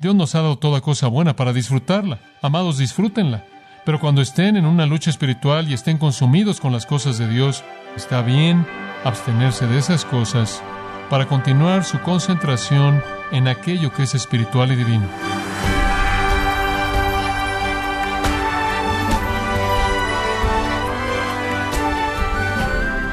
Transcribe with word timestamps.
Dios 0.00 0.14
nos 0.14 0.34
ha 0.34 0.40
dado 0.40 0.56
toda 0.56 0.80
cosa 0.80 1.08
buena 1.08 1.36
para 1.36 1.52
disfrutarla. 1.52 2.20
Amados, 2.40 2.78
disfrútenla. 2.78 3.44
Pero 3.84 4.00
cuando 4.00 4.22
estén 4.22 4.56
en 4.56 4.64
una 4.64 4.86
lucha 4.86 5.10
espiritual 5.10 5.68
y 5.68 5.74
estén 5.74 5.98
consumidos 5.98 6.58
con 6.58 6.72
las 6.72 6.86
cosas 6.86 7.18
de 7.18 7.28
Dios, 7.28 7.62
está 7.96 8.22
bien 8.22 8.66
abstenerse 9.04 9.66
de 9.66 9.78
esas 9.78 10.06
cosas 10.06 10.62
para 11.10 11.26
continuar 11.26 11.84
su 11.84 12.00
concentración 12.00 13.02
en 13.30 13.46
aquello 13.46 13.92
que 13.92 14.04
es 14.04 14.14
espiritual 14.14 14.72
y 14.72 14.76
divino. 14.76 15.06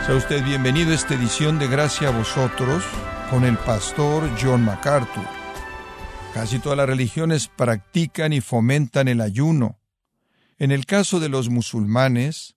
Sea 0.05 0.15
usted 0.15 0.41
bienvenido 0.45 0.91
a 0.91 0.95
esta 0.95 1.15
edición 1.15 1.59
de 1.59 1.67
Gracia 1.67 2.07
a 2.07 2.11
vosotros 2.11 2.85
con 3.29 3.43
el 3.43 3.57
pastor 3.57 4.29
John 4.41 4.63
MacArthur. 4.63 5.46
Casi 6.37 6.59
todas 6.59 6.77
las 6.77 6.87
religiones 6.87 7.47
practican 7.47 8.31
y 8.31 8.41
fomentan 8.41 9.07
el 9.07 9.21
ayuno. 9.21 9.79
En 10.59 10.71
el 10.71 10.85
caso 10.85 11.19
de 11.19 11.29
los 11.29 11.49
musulmanes, 11.49 12.55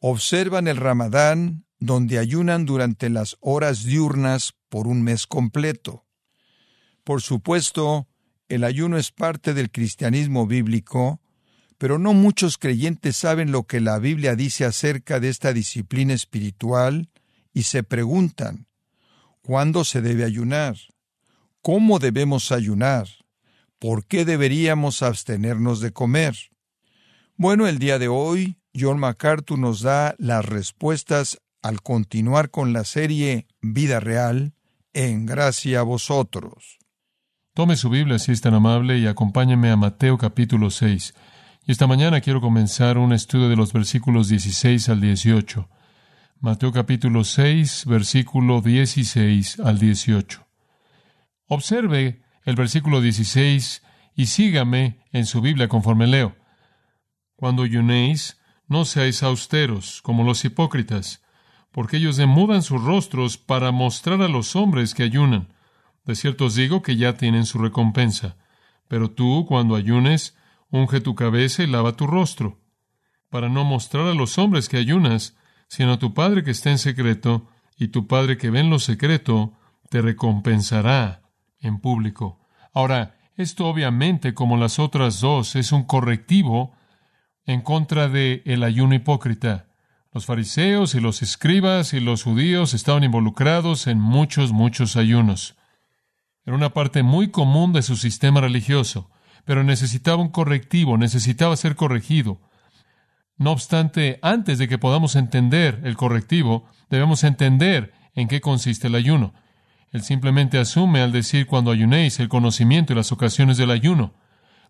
observan 0.00 0.68
el 0.68 0.76
ramadán 0.76 1.64
donde 1.78 2.18
ayunan 2.18 2.66
durante 2.66 3.08
las 3.08 3.38
horas 3.40 3.84
diurnas 3.84 4.52
por 4.68 4.86
un 4.86 5.02
mes 5.02 5.26
completo. 5.26 6.04
Por 7.04 7.22
supuesto, 7.22 8.06
el 8.50 8.64
ayuno 8.64 8.98
es 8.98 9.10
parte 9.12 9.54
del 9.54 9.70
cristianismo 9.70 10.46
bíblico, 10.46 11.22
pero 11.78 11.98
no 11.98 12.12
muchos 12.12 12.58
creyentes 12.58 13.16
saben 13.16 13.50
lo 13.50 13.62
que 13.62 13.80
la 13.80 13.98
Biblia 13.98 14.36
dice 14.36 14.66
acerca 14.66 15.20
de 15.20 15.30
esta 15.30 15.54
disciplina 15.54 16.12
espiritual 16.12 17.08
y 17.54 17.62
se 17.62 17.82
preguntan, 17.82 18.66
¿cuándo 19.40 19.84
se 19.84 20.02
debe 20.02 20.24
ayunar? 20.24 20.76
¿Cómo 21.62 21.98
debemos 21.98 22.52
ayunar? 22.52 23.08
¿Por 23.82 24.06
qué 24.06 24.24
deberíamos 24.24 25.02
abstenernos 25.02 25.80
de 25.80 25.92
comer? 25.92 26.36
Bueno, 27.34 27.66
el 27.66 27.80
día 27.80 27.98
de 27.98 28.06
hoy, 28.06 28.56
John 28.78 29.00
MacArthur 29.00 29.58
nos 29.58 29.80
da 29.80 30.14
las 30.18 30.44
respuestas 30.44 31.40
al 31.62 31.82
continuar 31.82 32.50
con 32.50 32.72
la 32.72 32.84
serie 32.84 33.48
Vida 33.60 33.98
Real 33.98 34.54
en 34.92 35.26
Gracia 35.26 35.80
a 35.80 35.82
vosotros. 35.82 36.78
Tome 37.54 37.74
su 37.74 37.90
Biblia 37.90 38.20
si 38.20 38.30
es 38.30 38.40
tan 38.40 38.54
amable 38.54 38.98
y 38.98 39.08
acompáñeme 39.08 39.72
a 39.72 39.76
Mateo 39.76 40.16
capítulo 40.16 40.70
6. 40.70 41.12
Y 41.66 41.72
esta 41.72 41.88
mañana 41.88 42.20
quiero 42.20 42.40
comenzar 42.40 42.98
un 42.98 43.12
estudio 43.12 43.48
de 43.48 43.56
los 43.56 43.72
versículos 43.72 44.28
16 44.28 44.90
al 44.90 45.00
18. 45.00 45.68
Mateo 46.38 46.70
capítulo 46.70 47.24
6, 47.24 47.86
versículo 47.86 48.60
16 48.60 49.58
al 49.58 49.80
18. 49.80 50.46
Observe 51.48 52.22
el 52.44 52.56
versículo 52.56 53.00
16 53.00 53.82
y 54.14 54.26
sígame 54.26 55.00
en 55.12 55.26
su 55.26 55.40
Biblia 55.40 55.68
conforme 55.68 56.06
leo. 56.06 56.36
Cuando 57.36 57.62
ayunéis, 57.62 58.40
no 58.68 58.84
seáis 58.84 59.22
austeros 59.22 60.02
como 60.02 60.24
los 60.24 60.44
hipócritas, 60.44 61.22
porque 61.70 61.96
ellos 61.96 62.16
demudan 62.16 62.62
sus 62.62 62.82
rostros 62.82 63.38
para 63.38 63.70
mostrar 63.70 64.22
a 64.22 64.28
los 64.28 64.56
hombres 64.56 64.94
que 64.94 65.02
ayunan. 65.02 65.54
De 66.04 66.14
cierto 66.14 66.46
os 66.46 66.54
digo 66.54 66.82
que 66.82 66.96
ya 66.96 67.16
tienen 67.16 67.46
su 67.46 67.58
recompensa. 67.58 68.36
Pero 68.88 69.10
tú, 69.10 69.46
cuando 69.48 69.74
ayunes, 69.74 70.36
Unge 70.72 71.02
tu 71.02 71.14
cabeza 71.14 71.62
y 71.62 71.66
lava 71.66 71.96
tu 71.96 72.06
rostro, 72.06 72.58
para 73.28 73.50
no 73.50 73.62
mostrar 73.62 74.06
a 74.06 74.14
los 74.14 74.38
hombres 74.38 74.70
que 74.70 74.78
ayunas, 74.78 75.36
sino 75.68 75.92
a 75.92 75.98
tu 75.98 76.14
Padre 76.14 76.42
que 76.42 76.50
está 76.50 76.70
en 76.70 76.78
secreto, 76.78 77.46
y 77.76 77.88
tu 77.88 78.06
Padre 78.06 78.38
que 78.38 78.48
ve 78.48 78.60
en 78.60 78.70
lo 78.70 78.78
secreto, 78.78 79.52
te 79.90 80.00
recompensará 80.00 81.21
en 81.62 81.80
público. 81.80 82.40
Ahora, 82.74 83.16
esto 83.36 83.66
obviamente, 83.66 84.34
como 84.34 84.58
las 84.58 84.78
otras 84.78 85.20
dos, 85.20 85.56
es 85.56 85.72
un 85.72 85.84
correctivo 85.84 86.74
en 87.46 87.62
contra 87.62 88.08
de 88.08 88.42
el 88.44 88.62
ayuno 88.62 88.94
hipócrita. 88.94 89.68
Los 90.12 90.26
fariseos 90.26 90.94
y 90.94 91.00
los 91.00 91.22
escribas 91.22 91.94
y 91.94 92.00
los 92.00 92.22
judíos 92.22 92.74
estaban 92.74 93.04
involucrados 93.04 93.86
en 93.86 93.98
muchos, 93.98 94.52
muchos 94.52 94.96
ayunos. 94.96 95.56
Era 96.44 96.54
una 96.54 96.74
parte 96.74 97.02
muy 97.02 97.30
común 97.30 97.72
de 97.72 97.80
su 97.80 97.96
sistema 97.96 98.42
religioso 98.42 99.08
pero 99.44 99.64
necesitaba 99.64 100.22
un 100.22 100.28
correctivo, 100.28 100.96
necesitaba 100.96 101.56
ser 101.56 101.76
corregido. 101.76 102.40
No 103.36 103.50
obstante, 103.50 104.18
antes 104.22 104.58
de 104.58 104.68
que 104.68 104.78
podamos 104.78 105.16
entender 105.16 105.80
el 105.84 105.96
correctivo, 105.96 106.66
debemos 106.90 107.24
entender 107.24 107.92
en 108.14 108.28
qué 108.28 108.40
consiste 108.40 108.86
el 108.86 108.94
ayuno. 108.94 109.34
Él 109.92 110.02
simplemente 110.02 110.58
asume 110.58 111.00
al 111.00 111.12
decir 111.12 111.46
cuando 111.46 111.70
ayunéis 111.70 112.18
el 112.18 112.28
conocimiento 112.28 112.92
y 112.92 112.96
las 112.96 113.12
ocasiones 113.12 113.56
del 113.56 113.70
ayuno. 113.70 114.14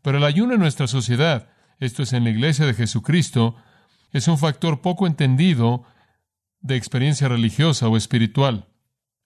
Pero 0.03 0.19
el 0.19 0.25
ayuno 0.25 0.55
en 0.55 0.61
nuestra 0.61 0.87
sociedad, 0.87 1.49
esto 1.79 2.03
es 2.03 2.13
en 2.13 2.25
la 2.25 2.31
iglesia 2.31 2.67
de 2.67 2.75
Jesucristo, 2.75 3.57
es 4.13 4.29
un 4.29 4.37
factor 4.37 4.81
poco 4.81 5.07
entendido 5.07 5.85
de 6.61 6.77
experiencia 6.77 7.29
religiosa 7.29 7.89
o 7.89 7.97
espiritual. 7.97 8.67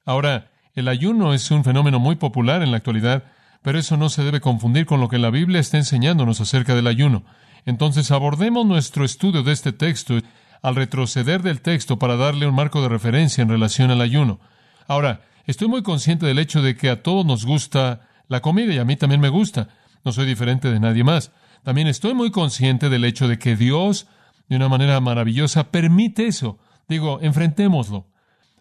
Ahora, 0.05 0.53
el 0.75 0.89
ayuno 0.89 1.35
es 1.35 1.51
un 1.51 1.65
fenómeno 1.65 1.99
muy 1.99 2.17
popular 2.17 2.63
en 2.63 2.71
la 2.71 2.77
actualidad 2.77 3.25
pero 3.67 3.81
eso 3.81 3.97
no 3.97 4.11
se 4.11 4.23
debe 4.23 4.41
confundir 4.41 4.87
con 4.87 5.01
lo 5.01 5.09
que 5.09 5.19
la 5.19 5.29
Biblia 5.29 5.59
está 5.59 5.77
enseñándonos 5.77 6.41
acerca 6.41 6.77
del 6.77 6.87
ayuno. 6.87 7.25
Entonces 7.65 8.13
abordemos 8.13 8.65
nuestro 8.65 9.05
estudio 9.05 9.43
de 9.43 9.51
este 9.51 9.73
texto 9.73 10.15
al 10.63 10.77
retroceder 10.77 11.43
del 11.43 11.61
texto 11.61 11.99
para 11.99 12.15
darle 12.15 12.47
un 12.47 12.55
marco 12.55 12.81
de 12.81 12.89
referencia 12.89 13.43
en 13.43 13.49
relación 13.49 13.91
al 13.91 14.03
ayuno. 14.03 14.39
Ahora, 14.87 15.23
estoy 15.47 15.69
muy 15.69 15.83
consciente 15.83 16.27
del 16.27 16.39
hecho 16.39 16.63
de 16.63 16.77
que 16.77 16.91
a 16.91 17.03
todos 17.03 17.25
nos 17.25 17.45
gusta 17.45 18.09
la 18.29 18.41
comida 18.41 18.75
y 18.75 18.79
a 18.79 18.85
mí 18.85 18.97
también 18.97 19.21
me 19.21 19.29
gusta. 19.29 19.69
No 20.05 20.13
soy 20.13 20.27
diferente 20.27 20.71
de 20.71 20.81
nadie 20.81 21.05
más. 21.05 21.33
También 21.63 21.89
estoy 21.89 22.15
muy 22.15 22.31
consciente 22.31 22.89
del 22.89 23.05
hecho 23.05 23.29
de 23.29 23.39
que 23.39 23.57
Dios, 23.57 24.07
de 24.49 24.57
una 24.57 24.69
manera 24.69 25.01
maravillosa, 25.01 25.71
permite 25.71 26.27
eso. 26.27 26.59
Digo, 26.89 27.21
enfrentémoslo. 27.23 28.07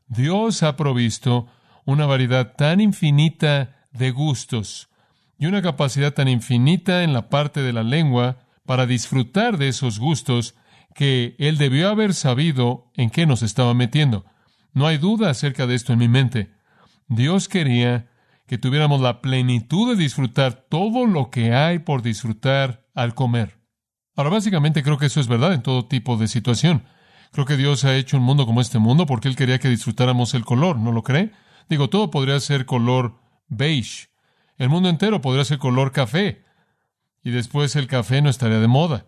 Dios 0.08 0.64
ha 0.64 0.76
provisto 0.76 1.48
una 1.86 2.06
variedad 2.06 2.54
tan 2.56 2.82
infinita 2.82 3.76
de 3.92 4.12
gustos, 4.12 4.90
y 5.38 5.46
una 5.46 5.62
capacidad 5.62 6.14
tan 6.14 6.28
infinita 6.28 7.04
en 7.04 7.14
la 7.14 7.30
parte 7.30 7.62
de 7.62 7.74
la 7.74 7.84
lengua 7.84 8.38
para 8.66 8.86
disfrutar 8.86 9.58
de 9.58 9.68
esos 9.68 10.00
gustos 10.00 10.56
que 10.94 11.36
él 11.40 11.58
debió 11.58 11.90
haber 11.90 12.14
sabido 12.14 12.92
en 12.96 13.10
qué 13.10 13.26
nos 13.26 13.44
estaba 13.44 13.74
metiendo. 13.74 14.26
No 14.74 14.88
hay 14.88 14.98
duda 14.98 15.30
acerca 15.30 15.68
de 15.68 15.76
esto 15.76 15.94
en 15.94 16.00
mi 16.00 16.08
mente. 16.08 16.55
Dios 17.08 17.48
quería 17.48 18.10
que 18.48 18.58
tuviéramos 18.58 19.02
la 19.02 19.22
plenitud 19.22 19.96
de 19.96 20.02
disfrutar 20.02 20.66
todo 20.70 21.06
lo 21.06 21.30
que 21.30 21.54
hay 21.54 21.80
por 21.80 22.02
disfrutar 22.02 22.86
al 22.94 23.16
comer. 23.16 23.60
Ahora, 24.16 24.30
básicamente 24.30 24.84
creo 24.84 24.98
que 24.98 25.08
eso 25.08 25.20
es 25.20 25.28
verdad 25.28 25.54
en 25.54 25.64
todo 25.64 25.88
tipo 25.88 26.18
de 26.18 26.28
situación. 26.28 26.86
Creo 27.32 27.46
que 27.46 27.58
Dios 27.58 27.84
ha 27.84 27.96
hecho 27.96 28.18
un 28.18 28.24
mundo 28.24 28.46
como 28.46 28.62
este 28.62 28.80
mundo 28.80 29.06
porque 29.06 29.28
Él 29.28 29.36
quería 29.36 29.60
que 29.60 29.70
disfrutáramos 29.70 30.34
el 30.34 30.46
color, 30.46 30.78
¿no 30.78 30.92
lo 30.92 31.04
cree? 31.04 31.32
Digo, 31.68 31.90
todo 31.90 32.12
podría 32.12 32.40
ser 32.40 32.66
color 32.66 33.20
beige, 33.48 34.10
el 34.58 34.70
mundo 34.70 34.90
entero 34.90 35.22
podría 35.22 35.44
ser 35.44 35.58
color 35.58 35.92
café. 35.92 36.44
Y 37.24 37.32
después 37.32 37.76
el 37.76 37.88
café 37.88 38.22
no 38.22 38.30
estaría 38.30 38.60
de 38.60 38.68
moda. 38.68 39.08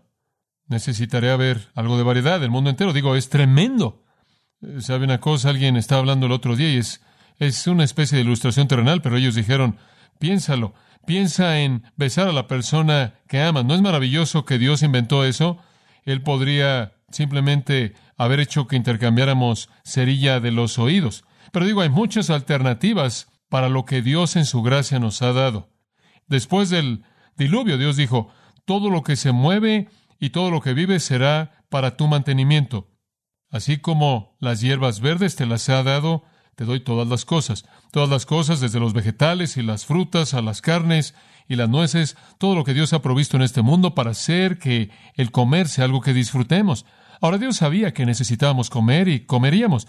Necesitaría 0.68 1.34
haber 1.34 1.70
algo 1.76 1.98
de 1.98 2.04
variedad. 2.04 2.44
El 2.44 2.50
mundo 2.50 2.70
entero, 2.70 2.92
digo, 2.92 3.16
es 3.16 3.30
tremendo. 3.30 4.04
Eh, 4.62 4.82
¿Sabe 4.82 5.06
una 5.06 5.20
cosa? 5.20 5.50
Alguien 5.50 5.78
estaba 5.78 6.00
hablando 6.00 6.26
el 6.26 6.32
otro 6.32 6.56
día 6.56 6.74
y 6.74 6.78
es, 6.78 7.02
es 7.40 7.68
una 7.68 7.84
especie 7.84 8.18
de 8.18 8.24
ilustración 8.24 8.68
terrenal, 8.68 9.02
pero 9.02 9.18
ellos 9.18 9.36
dijeron, 9.36 9.78
piénsalo, 10.20 10.74
piensa 11.06 11.60
en 11.60 11.84
besar 11.96 12.28
a 12.28 12.34
la 12.34 12.48
persona 12.48 13.16
que 13.28 13.42
amas. 13.42 13.66
¿No 13.66 13.76
es 13.76 13.82
maravilloso 13.82 14.46
que 14.46 14.58
Dios 14.58 14.84
inventó 14.84 15.24
eso? 15.24 15.58
Él 16.04 16.22
podría 16.22 16.94
simplemente 17.10 17.94
haber 18.18 18.40
hecho 18.40 18.68
que 18.68 18.76
intercambiáramos 18.76 19.70
cerilla 19.84 20.40
de 20.40 20.52
los 20.52 20.80
oídos. 20.80 21.24
Pero 21.52 21.66
digo, 21.66 21.82
hay 21.82 21.90
muchas 21.90 22.30
alternativas 22.30 23.28
para 23.50 23.70
lo 23.70 23.86
que 23.86 24.02
Dios 24.02 24.36
en 24.36 24.46
su 24.46 24.62
gracia 24.62 25.00
nos 25.00 25.22
ha 25.22 25.32
dado. 25.32 25.70
Después 26.28 26.70
del 26.70 27.04
diluvio, 27.38 27.78
Dios 27.78 27.96
dijo, 27.96 28.30
todo 28.66 28.90
lo 28.90 29.04
que 29.04 29.16
se 29.16 29.32
mueve 29.32 29.88
y 30.20 30.32
todo 30.32 30.52
lo 30.52 30.62
que 30.62 30.74
vive 30.74 31.00
será 31.00 31.64
para 31.70 31.96
tu 31.96 32.08
mantenimiento. 32.08 32.90
Así 33.50 33.78
como 33.78 34.36
las 34.40 34.60
hierbas 34.60 35.00
verdes 35.00 35.36
te 35.38 35.46
las 35.46 35.70
ha 35.70 35.84
dado, 35.84 36.24
te 36.58 36.66
doy 36.66 36.80
todas 36.80 37.08
las 37.08 37.24
cosas. 37.24 37.66
Todas 37.92 38.10
las 38.10 38.26
cosas, 38.26 38.60
desde 38.60 38.80
los 38.80 38.94
vegetales 38.94 39.58
y 39.58 39.62
las 39.62 39.86
frutas 39.86 40.34
a 40.34 40.42
las 40.42 40.60
carnes 40.62 41.14
y 41.48 41.56
las 41.56 41.70
nueces, 41.70 42.18
todo 42.40 42.56
lo 42.56 42.64
que 42.64 42.74
Dios 42.74 42.94
ha 42.94 43.04
provisto 43.04 43.38
en 43.38 43.44
este 43.44 43.62
mundo 43.62 43.94
para 43.94 44.10
hacer 44.10 44.58
que 44.58 44.90
el 45.14 45.30
comer 45.30 45.68
sea 45.68 45.86
algo 45.86 46.02
que 46.02 46.14
disfrutemos. 46.14 46.88
Ahora 47.22 47.38
Dios 47.38 47.58
sabía 47.58 47.94
que 47.94 48.08
necesitábamos 48.08 48.72
comer 48.72 49.08
y 49.08 49.20
comeríamos. 49.20 49.88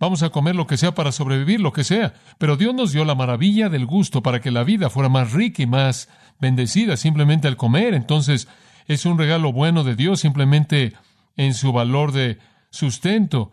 Vamos 0.00 0.22
a 0.22 0.30
comer 0.30 0.56
lo 0.56 0.66
que 0.66 0.78
sea 0.78 0.94
para 0.94 1.12
sobrevivir, 1.12 1.60
lo 1.60 1.74
que 1.74 1.84
sea. 1.84 2.14
Pero 2.38 2.56
Dios 2.56 2.74
nos 2.74 2.92
dio 2.92 3.04
la 3.04 3.14
maravilla 3.14 3.68
del 3.68 3.84
gusto 3.84 4.22
para 4.22 4.40
que 4.40 4.50
la 4.50 4.64
vida 4.64 4.88
fuera 4.88 5.10
más 5.10 5.34
rica 5.34 5.62
y 5.62 5.66
más 5.66 6.08
bendecida 6.40 6.96
simplemente 6.96 7.48
al 7.48 7.58
comer. 7.58 7.92
Entonces, 7.92 8.48
es 8.86 9.04
un 9.04 9.18
regalo 9.18 9.52
bueno 9.52 9.84
de 9.84 9.94
Dios 9.94 10.20
simplemente 10.20 10.94
en 11.36 11.52
su 11.52 11.70
valor 11.70 12.12
de 12.12 12.38
sustento. 12.70 13.52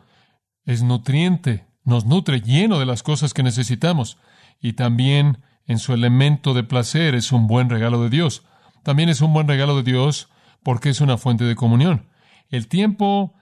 Es 0.64 0.84
nutriente, 0.84 1.66
nos 1.86 2.06
nutre 2.06 2.42
lleno 2.42 2.80
de 2.80 2.86
las 2.86 3.04
cosas 3.04 3.34
que 3.34 3.44
necesitamos. 3.44 4.18
Y 4.60 4.74
también 4.74 5.38
en 5.68 5.80
su 5.80 5.94
elemento 5.94 6.54
de 6.54 6.64
placer, 6.64 7.16
es 7.16 7.32
un 7.32 7.48
buen 7.48 7.70
regalo 7.70 8.04
de 8.04 8.10
Dios. 8.10 8.44
También 8.84 9.10
es 9.10 9.22
un 9.22 9.34
buen 9.34 9.48
regalo 9.48 9.76
de 9.76 9.84
Dios 9.84 10.30
porque 10.64 10.90
es 10.90 11.02
una 11.02 11.18
fuente 11.18 11.44
de 11.44 11.56
comunión. 11.56 12.08
El 12.50 12.68
tiempo 12.68 13.34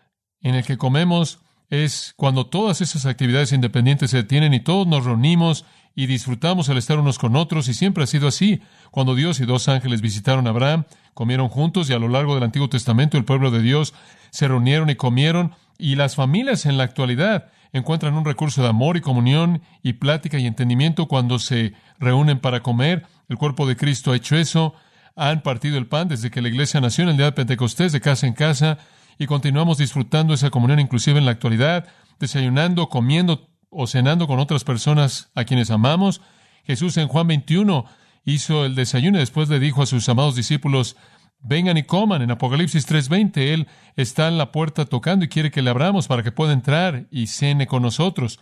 en 0.41 0.55
el 0.55 0.63
que 0.63 0.77
comemos 0.77 1.39
es 1.69 2.13
cuando 2.17 2.47
todas 2.47 2.81
esas 2.81 3.05
actividades 3.05 3.51
independientes 3.51 4.11
se 4.11 4.17
detienen 4.17 4.53
y 4.53 4.59
todos 4.59 4.85
nos 4.87 5.05
reunimos 5.05 5.65
y 5.95 6.07
disfrutamos 6.07 6.69
el 6.69 6.77
estar 6.77 6.99
unos 6.99 7.19
con 7.19 7.35
otros, 7.35 7.67
y 7.67 7.73
siempre 7.73 8.03
ha 8.03 8.07
sido 8.07 8.27
así. 8.27 8.61
Cuando 8.89 9.15
Dios 9.15 9.39
y 9.39 9.45
dos 9.45 9.67
ángeles 9.67 10.01
visitaron 10.01 10.47
a 10.47 10.49
Abraham, 10.49 10.85
comieron 11.13 11.49
juntos, 11.49 11.89
y 11.89 11.93
a 11.93 11.99
lo 11.99 12.07
largo 12.07 12.33
del 12.33 12.43
Antiguo 12.43 12.67
Testamento 12.67 13.17
el 13.17 13.25
pueblo 13.25 13.51
de 13.51 13.61
Dios 13.61 13.93
se 14.31 14.47
reunieron 14.47 14.89
y 14.89 14.95
comieron, 14.95 15.53
y 15.77 15.95
las 15.95 16.15
familias 16.15 16.65
en 16.65 16.77
la 16.77 16.83
actualidad 16.83 17.51
encuentran 17.73 18.13
un 18.13 18.23
recurso 18.23 18.61
de 18.61 18.69
amor 18.69 18.95
y 18.95 19.01
comunión 19.01 19.61
y 19.81 19.93
plática 19.93 20.37
y 20.37 20.45
entendimiento 20.45 21.07
cuando 21.07 21.39
se 21.39 21.73
reúnen 21.99 22.39
para 22.39 22.61
comer. 22.61 23.05
El 23.27 23.37
cuerpo 23.37 23.67
de 23.67 23.75
Cristo 23.75 24.11
ha 24.11 24.15
hecho 24.15 24.37
eso. 24.37 24.75
Han 25.15 25.41
partido 25.41 25.77
el 25.77 25.87
pan 25.87 26.07
desde 26.07 26.31
que 26.31 26.41
la 26.41 26.49
iglesia 26.49 26.79
nació 26.79 27.03
en 27.03 27.09
el 27.09 27.17
día 27.17 27.25
de 27.25 27.31
Pentecostés, 27.33 27.91
de 27.91 28.01
casa 28.01 28.25
en 28.27 28.33
casa, 28.33 28.77
y 29.19 29.25
continuamos 29.25 29.77
disfrutando 29.77 30.33
esa 30.33 30.49
comunión 30.49 30.79
inclusive 30.79 31.19
en 31.19 31.25
la 31.25 31.31
actualidad, 31.31 31.87
desayunando, 32.19 32.89
comiendo 32.89 33.49
o 33.69 33.87
cenando 33.87 34.27
con 34.27 34.39
otras 34.39 34.63
personas 34.63 35.31
a 35.35 35.43
quienes 35.43 35.71
amamos. 35.71 36.21
Jesús 36.65 36.97
en 36.97 37.07
Juan 37.07 37.27
21 37.27 37.85
hizo 38.25 38.65
el 38.65 38.75
desayuno 38.75 39.17
y 39.17 39.21
después 39.21 39.49
le 39.49 39.59
dijo 39.59 39.81
a 39.81 39.85
sus 39.85 40.07
amados 40.09 40.35
discípulos, 40.35 40.95
vengan 41.43 41.77
y 41.77 41.83
coman. 41.83 42.21
En 42.21 42.31
Apocalipsis 42.31 42.87
3:20 42.87 43.53
Él 43.53 43.67
está 43.95 44.27
en 44.27 44.37
la 44.37 44.51
puerta 44.51 44.85
tocando 44.85 45.25
y 45.25 45.29
quiere 45.29 45.51
que 45.51 45.61
le 45.61 45.69
abramos 45.69 46.07
para 46.07 46.23
que 46.23 46.31
pueda 46.31 46.53
entrar 46.53 47.05
y 47.11 47.27
cene 47.27 47.67
con 47.67 47.83
nosotros 47.83 48.39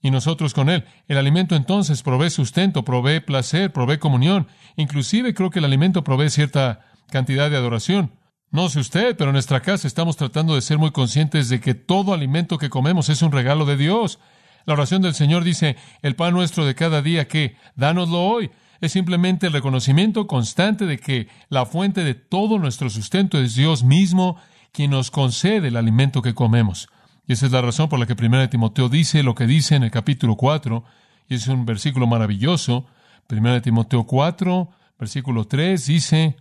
y 0.00 0.10
nosotros 0.10 0.52
con 0.54 0.68
Él. 0.68 0.84
El 1.08 1.16
alimento 1.16 1.56
entonces 1.56 2.02
provee 2.02 2.30
sustento, 2.30 2.84
provee 2.84 3.20
placer, 3.20 3.72
provee 3.72 3.98
comunión. 3.98 4.46
Inclusive 4.76 5.34
creo 5.34 5.50
que 5.50 5.58
el 5.58 5.64
alimento 5.64 6.04
provee 6.04 6.30
cierta 6.30 6.80
cantidad 7.10 7.50
de 7.50 7.56
adoración. 7.56 8.12
No 8.50 8.68
sé 8.68 8.78
usted, 8.78 9.16
pero 9.16 9.30
en 9.30 9.32
nuestra 9.32 9.60
casa 9.60 9.88
estamos 9.88 10.16
tratando 10.16 10.54
de 10.54 10.60
ser 10.60 10.78
muy 10.78 10.92
conscientes 10.92 11.48
de 11.48 11.60
que 11.60 11.74
todo 11.74 12.12
alimento 12.12 12.58
que 12.58 12.70
comemos 12.70 13.08
es 13.08 13.22
un 13.22 13.32
regalo 13.32 13.64
de 13.64 13.76
Dios. 13.76 14.20
La 14.66 14.74
oración 14.74 15.02
del 15.02 15.14
Señor 15.14 15.42
dice, 15.42 15.76
el 16.02 16.14
pan 16.14 16.34
nuestro 16.34 16.64
de 16.64 16.74
cada 16.74 17.02
día, 17.02 17.26
que 17.26 17.56
dánoslo 17.74 18.22
hoy. 18.22 18.50
Es 18.80 18.92
simplemente 18.92 19.46
el 19.46 19.52
reconocimiento 19.52 20.26
constante 20.26 20.86
de 20.86 20.98
que 20.98 21.28
la 21.48 21.66
fuente 21.66 22.04
de 22.04 22.14
todo 22.14 22.58
nuestro 22.58 22.90
sustento 22.90 23.38
es 23.38 23.54
Dios 23.54 23.84
mismo, 23.84 24.36
quien 24.72 24.90
nos 24.90 25.10
concede 25.10 25.68
el 25.68 25.76
alimento 25.76 26.22
que 26.22 26.34
comemos. 26.34 26.88
Y 27.26 27.32
esa 27.32 27.46
es 27.46 27.52
la 27.52 27.62
razón 27.62 27.88
por 27.88 27.98
la 27.98 28.06
que 28.06 28.14
1 28.14 28.50
Timoteo 28.50 28.88
dice 28.88 29.22
lo 29.22 29.34
que 29.34 29.46
dice 29.46 29.76
en 29.76 29.84
el 29.84 29.90
capítulo 29.90 30.36
4, 30.36 30.84
y 31.28 31.36
es 31.36 31.46
un 31.46 31.64
versículo 31.64 32.06
maravilloso. 32.06 32.86
1 33.30 33.62
Timoteo 33.62 34.04
4, 34.04 34.68
versículo 34.98 35.46
3, 35.46 35.86
dice 35.86 36.36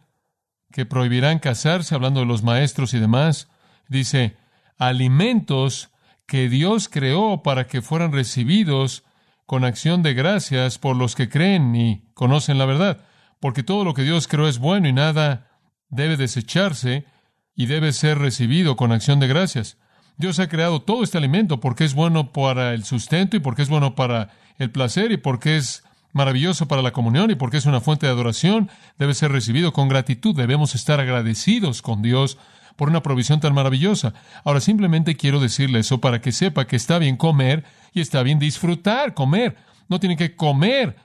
que 0.71 0.85
prohibirán 0.85 1.39
casarse, 1.39 1.95
hablando 1.95 2.19
de 2.19 2.25
los 2.25 2.43
maestros 2.43 2.93
y 2.93 2.99
demás. 2.99 3.47
Dice, 3.87 4.35
alimentos 4.77 5.91
que 6.25 6.49
Dios 6.49 6.89
creó 6.89 7.43
para 7.43 7.67
que 7.67 7.81
fueran 7.81 8.11
recibidos 8.11 9.03
con 9.45 9.65
acción 9.65 10.03
de 10.03 10.13
gracias 10.13 10.79
por 10.79 10.95
los 10.95 11.15
que 11.15 11.29
creen 11.29 11.75
y 11.75 12.09
conocen 12.13 12.57
la 12.57 12.65
verdad, 12.65 13.05
porque 13.39 13.63
todo 13.63 13.83
lo 13.83 13.93
que 13.93 14.03
Dios 14.03 14.27
creó 14.27 14.47
es 14.47 14.59
bueno 14.59 14.87
y 14.87 14.93
nada 14.93 15.47
debe 15.89 16.17
desecharse 16.17 17.05
y 17.55 17.67
debe 17.67 17.91
ser 17.93 18.17
recibido 18.19 18.75
con 18.75 18.91
acción 18.91 19.19
de 19.19 19.27
gracias. 19.27 19.77
Dios 20.17 20.39
ha 20.39 20.47
creado 20.47 20.81
todo 20.81 21.03
este 21.03 21.17
alimento 21.17 21.59
porque 21.59 21.83
es 21.83 21.93
bueno 21.93 22.31
para 22.31 22.73
el 22.73 22.83
sustento 22.83 23.37
y 23.37 23.39
porque 23.39 23.63
es 23.63 23.69
bueno 23.69 23.95
para 23.95 24.29
el 24.57 24.71
placer 24.71 25.11
y 25.11 25.17
porque 25.17 25.57
es 25.57 25.83
maravilloso 26.13 26.67
para 26.67 26.83
la 26.83 26.91
comunión 26.91 27.31
y 27.31 27.35
porque 27.35 27.57
es 27.57 27.65
una 27.65 27.81
fuente 27.81 28.05
de 28.05 28.11
adoración, 28.11 28.69
debe 28.97 29.15
ser 29.15 29.31
recibido 29.31 29.73
con 29.73 29.89
gratitud. 29.89 30.35
Debemos 30.35 30.75
estar 30.75 30.99
agradecidos 30.99 31.81
con 31.81 32.01
Dios 32.01 32.37
por 32.75 32.89
una 32.89 33.03
provisión 33.03 33.39
tan 33.39 33.53
maravillosa. 33.53 34.13
Ahora 34.43 34.59
simplemente 34.59 35.15
quiero 35.15 35.39
decirle 35.39 35.79
eso 35.79 35.99
para 35.99 36.21
que 36.21 36.31
sepa 36.31 36.67
que 36.67 36.75
está 36.75 36.99
bien 36.99 37.17
comer 37.17 37.63
y 37.93 38.01
está 38.01 38.23
bien 38.23 38.39
disfrutar 38.39 39.13
comer. 39.13 39.55
No 39.89 39.99
tiene 39.99 40.17
que 40.17 40.35
comer 40.35 40.95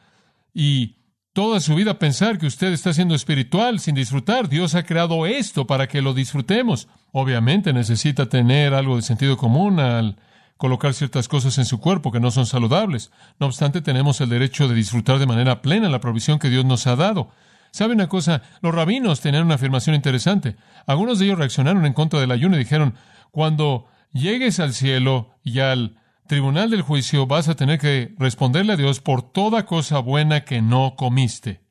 y 0.54 0.96
toda 1.32 1.60
su 1.60 1.74
vida 1.74 1.98
pensar 1.98 2.38
que 2.38 2.46
usted 2.46 2.72
está 2.72 2.92
siendo 2.92 3.14
espiritual 3.14 3.80
sin 3.80 3.94
disfrutar. 3.94 4.48
Dios 4.48 4.74
ha 4.74 4.82
creado 4.82 5.26
esto 5.26 5.66
para 5.66 5.86
que 5.86 6.02
lo 6.02 6.14
disfrutemos. 6.14 6.88
Obviamente 7.12 7.72
necesita 7.72 8.28
tener 8.28 8.74
algo 8.74 8.96
de 8.96 9.02
sentido 9.02 9.36
común 9.36 9.78
al 9.78 10.16
colocar 10.56 10.92
ciertas 10.92 11.28
cosas 11.28 11.56
en 11.58 11.64
su 11.64 11.78
cuerpo 11.78 12.10
que 12.10 12.20
no 12.20 12.30
son 12.30 12.44
saludables. 12.44 13.12
No 13.38 13.46
obstante, 13.46 13.80
tenemos 13.80 14.20
el 14.20 14.28
derecho 14.28 14.68
de 14.68 14.74
disfrutar 14.74 15.18
de 15.18 15.26
manera 15.26 15.62
plena 15.62 15.88
la 15.88 16.00
provisión 16.00 16.38
que 16.38 16.50
Dios 16.50 16.64
nos 16.64 16.86
ha 16.86 16.96
dado. 16.96 17.30
¿Sabe 17.70 17.94
una 17.94 18.08
cosa? 18.08 18.42
Los 18.60 18.74
rabinos 18.74 19.20
tenían 19.20 19.44
una 19.44 19.56
afirmación 19.56 19.94
interesante. 19.94 20.56
Algunos 20.86 21.18
de 21.18 21.26
ellos 21.26 21.38
reaccionaron 21.38 21.86
en 21.86 21.92
contra 21.92 22.20
del 22.20 22.30
ayuno 22.30 22.56
y 22.56 22.60
dijeron, 22.60 22.94
cuando 23.30 23.86
llegues 24.12 24.60
al 24.60 24.72
cielo 24.72 25.34
y 25.42 25.60
al 25.60 25.96
tribunal 26.26 26.70
del 26.70 26.82
juicio 26.82 27.26
vas 27.26 27.48
a 27.48 27.56
tener 27.56 27.78
que 27.78 28.14
responderle 28.18 28.74
a 28.74 28.76
Dios 28.76 29.00
por 29.00 29.22
toda 29.22 29.64
cosa 29.64 29.98
buena 29.98 30.44
que 30.44 30.60
no 30.62 30.94
comiste. 30.96 31.62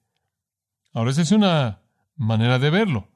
Ahora 0.94 1.12
esa 1.12 1.22
es 1.22 1.32
una 1.32 1.82
manera 2.16 2.60
de 2.60 2.70
verlo. 2.70 3.10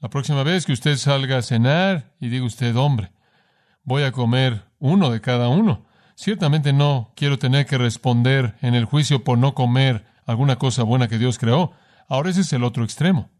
La 0.00 0.10
próxima 0.10 0.42
vez 0.42 0.66
que 0.66 0.72
usted 0.72 0.96
salga 0.96 1.38
a 1.38 1.42
cenar 1.42 2.14
y 2.20 2.28
diga 2.28 2.44
usted, 2.44 2.76
hombre, 2.76 3.12
voy 3.84 4.02
a 4.02 4.12
comer 4.12 4.64
uno 4.78 5.10
de 5.10 5.20
cada 5.20 5.48
uno. 5.48 5.86
Ciertamente 6.16 6.72
no 6.72 7.12
quiero 7.16 7.38
tener 7.38 7.66
que 7.66 7.78
responder 7.78 8.56
en 8.60 8.74
el 8.74 8.84
juicio 8.84 9.24
por 9.24 9.38
no 9.38 9.54
comer 9.54 10.04
alguna 10.26 10.56
cosa 10.56 10.82
buena 10.82 11.08
que 11.08 11.18
Dios 11.18 11.38
creó. 11.38 11.72
Ahora 12.08 12.30
ese 12.30 12.42
es 12.42 12.52
el 12.52 12.64
otro 12.64 12.84
extremo. 12.84 13.30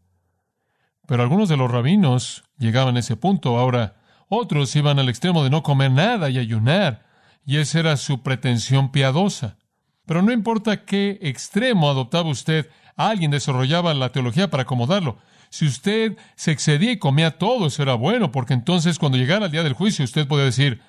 Pero 1.07 1.23
algunos 1.23 1.49
de 1.49 1.57
los 1.57 1.71
rabinos 1.71 2.45
llegaban 2.59 2.97
a 2.97 3.01
ese 3.01 3.17
punto. 3.17 3.59
Ahora 3.59 3.97
otros 4.29 4.75
iban 4.77 4.99
al 4.99 5.09
extremo 5.09 5.45
de 5.45 5.51
no 5.51 5.63
comer 5.63 5.91
nada 5.91 6.31
y 6.31 6.39
ayunar. 6.39 7.07
Y 7.45 7.59
esa 7.59 7.81
era 7.81 7.97
su 7.97 8.23
pretensión 8.23 8.91
piadosa. 8.91 9.59
Pero 10.07 10.23
no 10.23 10.33
importa 10.33 10.85
qué 10.85 11.19
extremo 11.23 11.91
adoptaba 11.91 12.29
usted, 12.29 12.71
alguien 12.97 13.31
desarrollaba 13.31 13.95
la 13.95 14.13
teología 14.13 14.51
para 14.51 14.63
acomodarlo. 14.65 15.19
Si 15.51 15.67
usted 15.67 16.17
se 16.37 16.51
excedía 16.51 16.93
y 16.93 16.99
comía 16.99 17.39
todo, 17.39 17.67
eso 17.67 17.83
era 17.83 17.95
bueno, 17.95 18.33
porque 18.33 18.55
entonces 18.55 18.99
cuando 18.99 19.19
llegara 19.19 19.47
el 19.47 19.53
día 19.53 19.63
del 19.63 19.73
juicio 19.73 20.05
usted 20.05 20.27
podía 20.27 20.45
decir, 20.45 20.83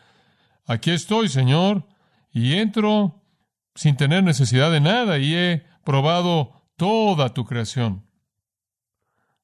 aquí 0.65 0.91
estoy, 0.91 1.29
Señor, 1.29 1.85
y 2.31 2.53
entro 2.55 3.21
sin 3.75 3.95
tener 3.95 4.23
necesidad 4.23 4.71
de 4.71 4.81
nada 4.81 5.17
y 5.19 5.35
he 5.35 5.65
probado 5.83 6.54
toda 6.75 7.33
tu 7.33 7.45
creación. 7.45 8.05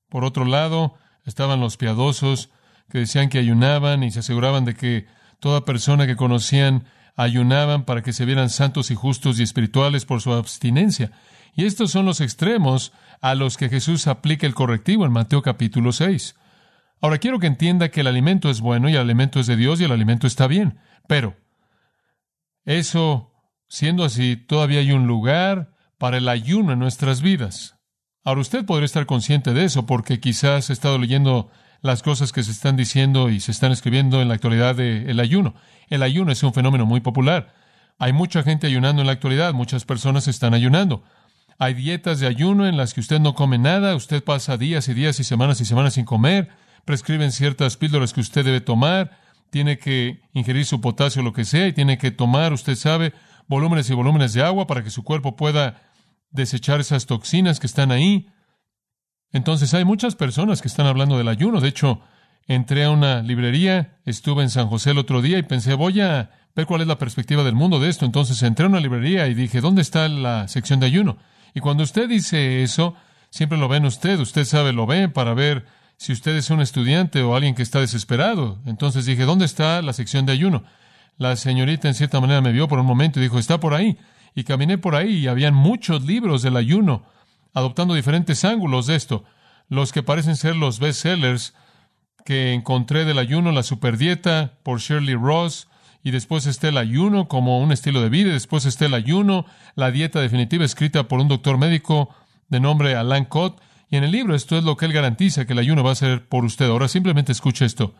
Por 0.09 0.25
otro 0.25 0.45
lado, 0.45 0.95
estaban 1.25 1.59
los 1.59 1.77
piadosos 1.77 2.49
que 2.89 2.99
decían 2.99 3.29
que 3.29 3.39
ayunaban 3.39 4.03
y 4.03 4.11
se 4.11 4.19
aseguraban 4.19 4.65
de 4.65 4.75
que 4.75 5.07
toda 5.39 5.65
persona 5.65 6.05
que 6.05 6.15
conocían 6.15 6.85
ayunaban 7.15 7.85
para 7.85 8.01
que 8.01 8.13
se 8.13 8.25
vieran 8.25 8.49
santos 8.49 8.91
y 8.91 8.95
justos 8.95 9.39
y 9.39 9.43
espirituales 9.43 10.05
por 10.05 10.21
su 10.21 10.33
abstinencia. 10.33 11.11
Y 11.55 11.65
estos 11.65 11.91
son 11.91 12.05
los 12.05 12.21
extremos 12.21 12.93
a 13.21 13.35
los 13.35 13.57
que 13.57 13.69
Jesús 13.69 14.07
aplica 14.07 14.47
el 14.47 14.53
correctivo 14.53 15.05
en 15.05 15.11
Mateo 15.11 15.41
capítulo 15.41 15.91
6. 15.91 16.35
Ahora 17.01 17.17
quiero 17.17 17.39
que 17.39 17.47
entienda 17.47 17.89
que 17.89 18.01
el 18.01 18.07
alimento 18.07 18.49
es 18.49 18.61
bueno 18.61 18.89
y 18.89 18.93
el 18.93 18.99
alimento 18.99 19.39
es 19.39 19.47
de 19.47 19.55
Dios 19.55 19.81
y 19.81 19.85
el 19.85 19.91
alimento 19.91 20.27
está 20.27 20.47
bien, 20.47 20.79
pero 21.07 21.35
eso, 22.63 23.33
siendo 23.67 24.03
así, 24.03 24.35
todavía 24.35 24.79
hay 24.79 24.91
un 24.91 25.07
lugar 25.07 25.70
para 26.01 26.17
el 26.17 26.27
ayuno 26.29 26.73
en 26.73 26.79
nuestras 26.79 27.21
vidas. 27.21 27.75
Ahora 28.23 28.41
usted 28.41 28.65
podría 28.65 28.87
estar 28.87 29.05
consciente 29.05 29.53
de 29.53 29.65
eso 29.65 29.85
porque 29.85 30.19
quizás 30.19 30.71
ha 30.71 30.73
estado 30.73 30.97
leyendo 30.97 31.51
las 31.83 32.01
cosas 32.01 32.31
que 32.31 32.41
se 32.41 32.49
están 32.49 32.75
diciendo 32.75 33.29
y 33.29 33.39
se 33.39 33.51
están 33.51 33.71
escribiendo 33.71 34.19
en 34.19 34.27
la 34.27 34.33
actualidad 34.33 34.73
del 34.75 35.19
ayuno. 35.19 35.53
El 35.89 36.01
ayuno 36.01 36.31
es 36.31 36.41
un 36.41 36.55
fenómeno 36.55 36.87
muy 36.87 37.01
popular. 37.01 37.53
Hay 37.99 38.13
mucha 38.13 38.41
gente 38.41 38.65
ayunando 38.65 39.03
en 39.03 39.05
la 39.05 39.13
actualidad, 39.13 39.53
muchas 39.53 39.85
personas 39.85 40.27
están 40.27 40.55
ayunando. 40.55 41.03
Hay 41.59 41.75
dietas 41.75 42.19
de 42.19 42.25
ayuno 42.25 42.67
en 42.67 42.77
las 42.77 42.95
que 42.95 43.01
usted 43.01 43.19
no 43.19 43.35
come 43.35 43.59
nada, 43.59 43.95
usted 43.95 44.23
pasa 44.23 44.57
días 44.57 44.87
y 44.87 44.95
días 44.95 45.19
y 45.19 45.23
semanas 45.23 45.61
y 45.61 45.65
semanas 45.65 45.93
sin 45.93 46.05
comer, 46.05 46.49
prescriben 46.83 47.31
ciertas 47.31 47.77
píldoras 47.77 48.11
que 48.11 48.21
usted 48.21 48.43
debe 48.43 48.61
tomar, 48.61 49.19
tiene 49.51 49.77
que 49.77 50.19
ingerir 50.33 50.65
su 50.65 50.81
potasio 50.81 51.21
o 51.21 51.25
lo 51.25 51.33
que 51.33 51.45
sea 51.45 51.67
y 51.67 51.73
tiene 51.73 51.99
que 51.99 52.09
tomar, 52.09 52.53
usted 52.53 52.73
sabe, 52.73 53.13
volúmenes 53.47 53.87
y 53.91 53.93
volúmenes 53.93 54.33
de 54.33 54.41
agua 54.41 54.65
para 54.65 54.83
que 54.83 54.89
su 54.89 55.03
cuerpo 55.03 55.35
pueda 55.35 55.90
desechar 56.31 56.79
esas 56.79 57.05
toxinas 57.05 57.59
que 57.59 57.67
están 57.67 57.91
ahí. 57.91 58.27
Entonces 59.31 59.73
hay 59.73 59.85
muchas 59.85 60.15
personas 60.15 60.61
que 60.61 60.67
están 60.67 60.87
hablando 60.87 61.17
del 61.17 61.27
ayuno. 61.27 61.61
De 61.61 61.69
hecho, 61.69 62.01
entré 62.47 62.83
a 62.85 62.91
una 62.91 63.21
librería, 63.21 63.99
estuve 64.05 64.43
en 64.43 64.49
San 64.49 64.67
José 64.67 64.91
el 64.91 64.97
otro 64.97 65.21
día 65.21 65.37
y 65.37 65.43
pensé, 65.43 65.73
voy 65.73 66.01
a 66.01 66.31
ver 66.55 66.65
cuál 66.65 66.81
es 66.81 66.87
la 66.87 66.97
perspectiva 66.97 67.43
del 67.43 67.55
mundo 67.55 67.79
de 67.79 67.89
esto. 67.89 68.05
Entonces 68.05 68.41
entré 68.43 68.65
a 68.65 68.69
una 68.69 68.79
librería 68.79 69.27
y 69.27 69.33
dije, 69.33 69.61
¿dónde 69.61 69.81
está 69.81 70.07
la 70.07 70.47
sección 70.47 70.79
de 70.79 70.87
ayuno? 70.87 71.17
Y 71.53 71.59
cuando 71.59 71.83
usted 71.83 72.09
dice 72.09 72.63
eso, 72.63 72.95
siempre 73.29 73.57
lo 73.57 73.67
ven 73.67 73.85
usted, 73.85 74.19
usted 74.19 74.45
sabe, 74.45 74.73
lo 74.73 74.85
ven 74.85 75.11
para 75.11 75.33
ver 75.33 75.65
si 75.97 76.13
usted 76.13 76.35
es 76.35 76.49
un 76.49 76.61
estudiante 76.61 77.21
o 77.21 77.35
alguien 77.35 77.55
que 77.55 77.61
está 77.63 77.79
desesperado. 77.79 78.59
Entonces 78.65 79.05
dije, 79.05 79.23
¿dónde 79.23 79.45
está 79.45 79.81
la 79.81 79.93
sección 79.93 80.25
de 80.25 80.33
ayuno? 80.33 80.63
La 81.17 81.35
señorita 81.35 81.87
en 81.87 81.93
cierta 81.93 82.19
manera 82.19 82.41
me 82.41 82.51
vio 82.51 82.67
por 82.67 82.79
un 82.79 82.85
momento 82.85 83.19
y 83.19 83.23
dijo, 83.23 83.37
está 83.37 83.59
por 83.59 83.73
ahí. 83.73 83.97
Y 84.35 84.43
caminé 84.43 84.77
por 84.77 84.95
ahí 84.95 85.17
y 85.17 85.27
habían 85.27 85.53
muchos 85.53 86.03
libros 86.03 86.41
del 86.41 86.57
ayuno, 86.57 87.03
adoptando 87.53 87.93
diferentes 87.93 88.45
ángulos 88.45 88.87
de 88.87 88.95
esto. 88.95 89.23
Los 89.67 89.91
que 89.91 90.03
parecen 90.03 90.35
ser 90.35 90.55
los 90.55 90.79
bestsellers 90.79 91.53
que 92.25 92.53
encontré 92.53 93.05
del 93.05 93.19
ayuno, 93.19 93.51
la 93.51 93.63
superdieta 93.63 94.59
por 94.63 94.79
Shirley 94.79 95.15
Ross, 95.15 95.67
y 96.03 96.11
después 96.11 96.45
está 96.45 96.69
el 96.69 96.77
ayuno 96.77 97.27
como 97.27 97.59
un 97.59 97.71
estilo 97.71 98.01
de 98.01 98.09
vida, 98.09 98.29
y 98.29 98.33
después 98.33 98.65
está 98.65 98.85
el 98.85 98.93
ayuno, 98.93 99.45
la 99.75 99.91
dieta 99.91 100.19
definitiva 100.19 100.65
escrita 100.65 101.07
por 101.07 101.19
un 101.19 101.27
doctor 101.27 101.57
médico 101.57 102.09
de 102.47 102.59
nombre 102.59 102.95
Alan 102.95 103.25
Cott, 103.25 103.61
y 103.91 103.97
en 103.97 104.05
el 104.05 104.11
libro 104.11 104.35
esto 104.35 104.57
es 104.57 104.63
lo 104.63 104.77
que 104.77 104.85
él 104.85 104.93
garantiza 104.93 105.45
que 105.45 105.53
el 105.53 105.59
ayuno 105.59 105.83
va 105.83 105.91
a 105.91 105.95
ser 105.95 106.27
por 106.27 106.45
usted. 106.45 106.67
Ahora 106.67 106.87
simplemente 106.87 107.33
escuche 107.33 107.65
esto. 107.65 107.93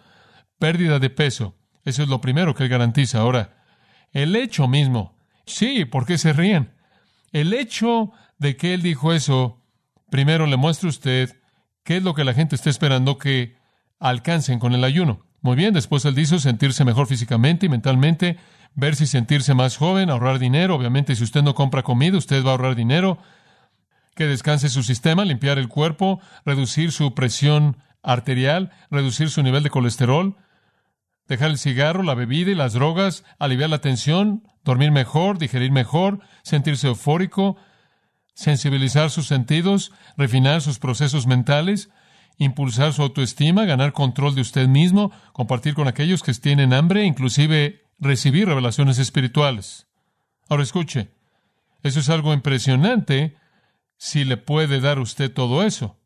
Pérdida 0.58 1.00
de 1.00 1.10
peso. 1.10 1.58
Eso 1.84 2.04
es 2.04 2.08
lo 2.08 2.22
primero 2.22 2.56
que 2.56 2.64
él 2.64 2.70
garantiza. 2.70 3.20
Ahora, 3.20 3.58
el 4.14 4.36
hecho 4.38 4.70
mismo. 4.70 5.21
Sí, 5.52 5.86
¿por 5.86 6.06
qué 6.06 6.18
se 6.18 6.34
ríen? 6.34 6.72
El 7.32 7.54
hecho 7.54 8.12
de 8.38 8.56
que 8.56 8.74
él 8.74 8.82
dijo 8.82 9.14
eso, 9.14 9.62
primero 10.10 10.46
le 10.48 10.58
muestra 10.58 10.90
usted 10.90 11.36
qué 11.84 11.98
es 11.98 12.04
lo 12.04 12.14
que 12.14 12.24
la 12.24 12.34
gente 12.34 12.56
está 12.56 12.70
esperando 12.70 13.18
que 13.18 13.58
alcancen 14.00 14.60
con 14.60 14.74
el 14.74 14.84
ayuno. 14.84 15.26
Muy 15.42 15.56
bien, 15.56 15.74
después 15.74 16.06
él 16.06 16.16
dice 16.16 16.40
sentirse 16.40 16.86
mejor 16.86 17.08
físicamente 17.08 17.66
y 17.66 17.70
mentalmente, 17.70 18.38
ver 18.76 18.96
si 18.96 19.08
sentirse 19.08 19.54
más 19.54 19.76
joven, 19.76 20.10
ahorrar 20.10 20.40
dinero. 20.40 20.76
Obviamente, 20.76 21.16
si 21.16 21.24
usted 21.24 21.44
no 21.44 21.54
compra 21.54 21.84
comida, 21.84 22.18
usted 22.18 22.44
va 22.44 22.50
a 22.50 22.52
ahorrar 22.52 22.76
dinero. 22.76 23.18
Que 24.16 24.28
descanse 24.28 24.70
su 24.70 24.84
sistema, 24.84 25.26
limpiar 25.26 25.58
el 25.58 25.68
cuerpo, 25.68 26.22
reducir 26.46 26.92
su 26.92 27.14
presión 27.14 27.78
arterial, 28.04 28.72
reducir 28.90 29.30
su 29.30 29.44
nivel 29.44 29.64
de 29.64 29.70
colesterol, 29.70 30.38
dejar 31.32 31.50
el 31.50 31.58
cigarro, 31.58 32.04
la 32.04 32.14
bebida 32.14 32.52
y 32.52 32.56
las 32.56 32.74
drogas, 32.74 33.24
aliviar 33.40 33.70
la 33.70 33.80
tensión, 33.80 34.44
dormir 34.66 34.92
mejor, 34.92 35.38
digerir 35.38 35.72
mejor, 35.72 36.20
sentirse 36.44 36.88
eufórico, 36.88 37.56
sensibilizar 38.34 39.10
sus 39.10 39.28
sentidos, 39.28 39.94
refinar 40.18 40.60
sus 40.62 40.78
procesos 40.78 41.28
mentales, 41.28 41.90
impulsar 42.38 42.92
su 42.92 43.02
autoestima, 43.02 43.64
ganar 43.64 43.94
control 43.94 44.36
de 44.36 44.42
usted 44.42 44.68
mismo, 44.68 45.14
compartir 45.32 45.74
con 45.74 45.88
aquellos 45.88 46.22
que 46.22 46.34
tienen 46.34 46.74
hambre, 46.74 47.06
inclusive 47.06 47.86
recibir 47.98 48.50
revelaciones 48.50 49.00
espirituales. 49.00 49.88
Ahora 50.50 50.64
escuche, 50.64 51.12
eso 51.82 52.02
es 52.02 52.10
algo 52.10 52.34
impresionante 52.34 53.38
si 53.96 54.26
le 54.26 54.36
puede 54.36 54.82
dar 54.82 55.00
usted 55.00 55.32
todo 55.32 55.64
eso. 55.64 55.98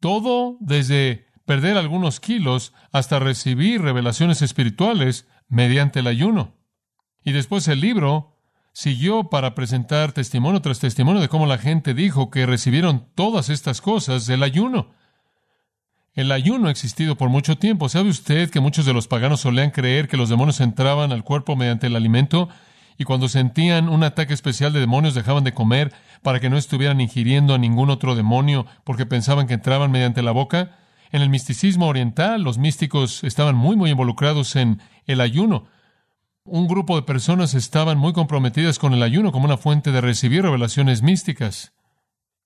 Todo 0.00 0.56
desde 0.58 1.28
perder 1.52 1.76
algunos 1.76 2.18
kilos 2.18 2.72
hasta 2.92 3.18
recibir 3.18 3.82
revelaciones 3.82 4.40
espirituales 4.40 5.28
mediante 5.50 6.00
el 6.00 6.06
ayuno. 6.06 6.54
Y 7.22 7.32
después 7.32 7.68
el 7.68 7.82
libro 7.82 8.38
siguió 8.72 9.24
para 9.24 9.54
presentar 9.54 10.12
testimonio 10.12 10.62
tras 10.62 10.78
testimonio 10.78 11.20
de 11.20 11.28
cómo 11.28 11.44
la 11.44 11.58
gente 11.58 11.92
dijo 11.92 12.30
que 12.30 12.46
recibieron 12.46 13.06
todas 13.14 13.50
estas 13.50 13.82
cosas 13.82 14.26
del 14.26 14.42
ayuno. 14.44 14.94
El 16.14 16.32
ayuno 16.32 16.68
ha 16.68 16.70
existido 16.70 17.18
por 17.18 17.28
mucho 17.28 17.58
tiempo. 17.58 17.90
¿Sabe 17.90 18.08
usted 18.08 18.48
que 18.48 18.60
muchos 18.60 18.86
de 18.86 18.94
los 18.94 19.06
paganos 19.06 19.42
solían 19.42 19.72
creer 19.72 20.08
que 20.08 20.16
los 20.16 20.30
demonios 20.30 20.58
entraban 20.62 21.12
al 21.12 21.22
cuerpo 21.22 21.54
mediante 21.54 21.88
el 21.88 21.96
alimento 21.96 22.48
y 22.96 23.04
cuando 23.04 23.28
sentían 23.28 23.90
un 23.90 24.04
ataque 24.04 24.32
especial 24.32 24.72
de 24.72 24.80
demonios 24.80 25.12
dejaban 25.12 25.44
de 25.44 25.52
comer 25.52 25.92
para 26.22 26.40
que 26.40 26.48
no 26.48 26.56
estuvieran 26.56 27.02
ingiriendo 27.02 27.52
a 27.52 27.58
ningún 27.58 27.90
otro 27.90 28.14
demonio 28.14 28.64
porque 28.84 29.04
pensaban 29.04 29.46
que 29.46 29.52
entraban 29.52 29.90
mediante 29.90 30.22
la 30.22 30.30
boca? 30.30 30.78
En 31.12 31.20
el 31.20 31.28
misticismo 31.28 31.88
oriental, 31.88 32.42
los 32.42 32.56
místicos 32.56 33.22
estaban 33.22 33.54
muy, 33.54 33.76
muy 33.76 33.90
involucrados 33.90 34.56
en 34.56 34.80
el 35.04 35.20
ayuno. 35.20 35.66
Un 36.42 36.66
grupo 36.66 36.96
de 36.96 37.02
personas 37.02 37.52
estaban 37.52 37.98
muy 37.98 38.14
comprometidas 38.14 38.78
con 38.78 38.94
el 38.94 39.02
ayuno 39.02 39.30
como 39.30 39.44
una 39.44 39.58
fuente 39.58 39.92
de 39.92 40.00
recibir 40.00 40.42
revelaciones 40.42 41.02
místicas. 41.02 41.74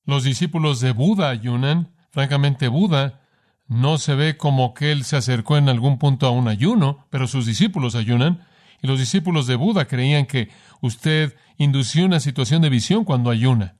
Los 0.04 0.24
discípulos 0.24 0.80
de 0.80 0.90
Buda 0.90 1.30
ayunan. 1.30 1.94
Francamente, 2.10 2.66
Buda 2.66 3.20
no 3.68 3.98
se 3.98 4.16
ve 4.16 4.36
como 4.36 4.74
que 4.74 4.90
él 4.90 5.04
se 5.04 5.16
acercó 5.16 5.56
en 5.56 5.68
algún 5.68 5.98
punto 6.00 6.26
a 6.26 6.30
un 6.32 6.48
ayuno, 6.48 7.06
pero 7.08 7.28
sus 7.28 7.46
discípulos 7.46 7.94
ayunan. 7.94 8.44
Y 8.82 8.88
los 8.88 8.98
discípulos 8.98 9.46
de 9.46 9.54
Buda 9.54 9.86
creían 9.86 10.26
que 10.26 10.50
usted 10.80 11.36
indució 11.56 12.04
una 12.04 12.18
situación 12.18 12.62
de 12.62 12.68
visión 12.68 13.04
cuando 13.04 13.30
ayuna. 13.30 13.76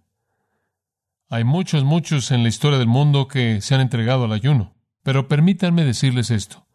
Hay 1.29 1.43
muchos, 1.43 1.83
muchos 1.83 2.31
en 2.31 2.45
la 2.45 2.49
historia 2.49 2.79
del 2.79 2.87
mundo 2.87 3.27
que 3.27 3.61
se 3.61 3.75
han 3.75 3.81
entregado 3.81 4.27
al 4.27 4.33
ayuno. 4.33 4.76
Pero 5.07 5.29
permítanme 5.29 5.85
decirles 5.85 6.33
esto. 6.33 6.67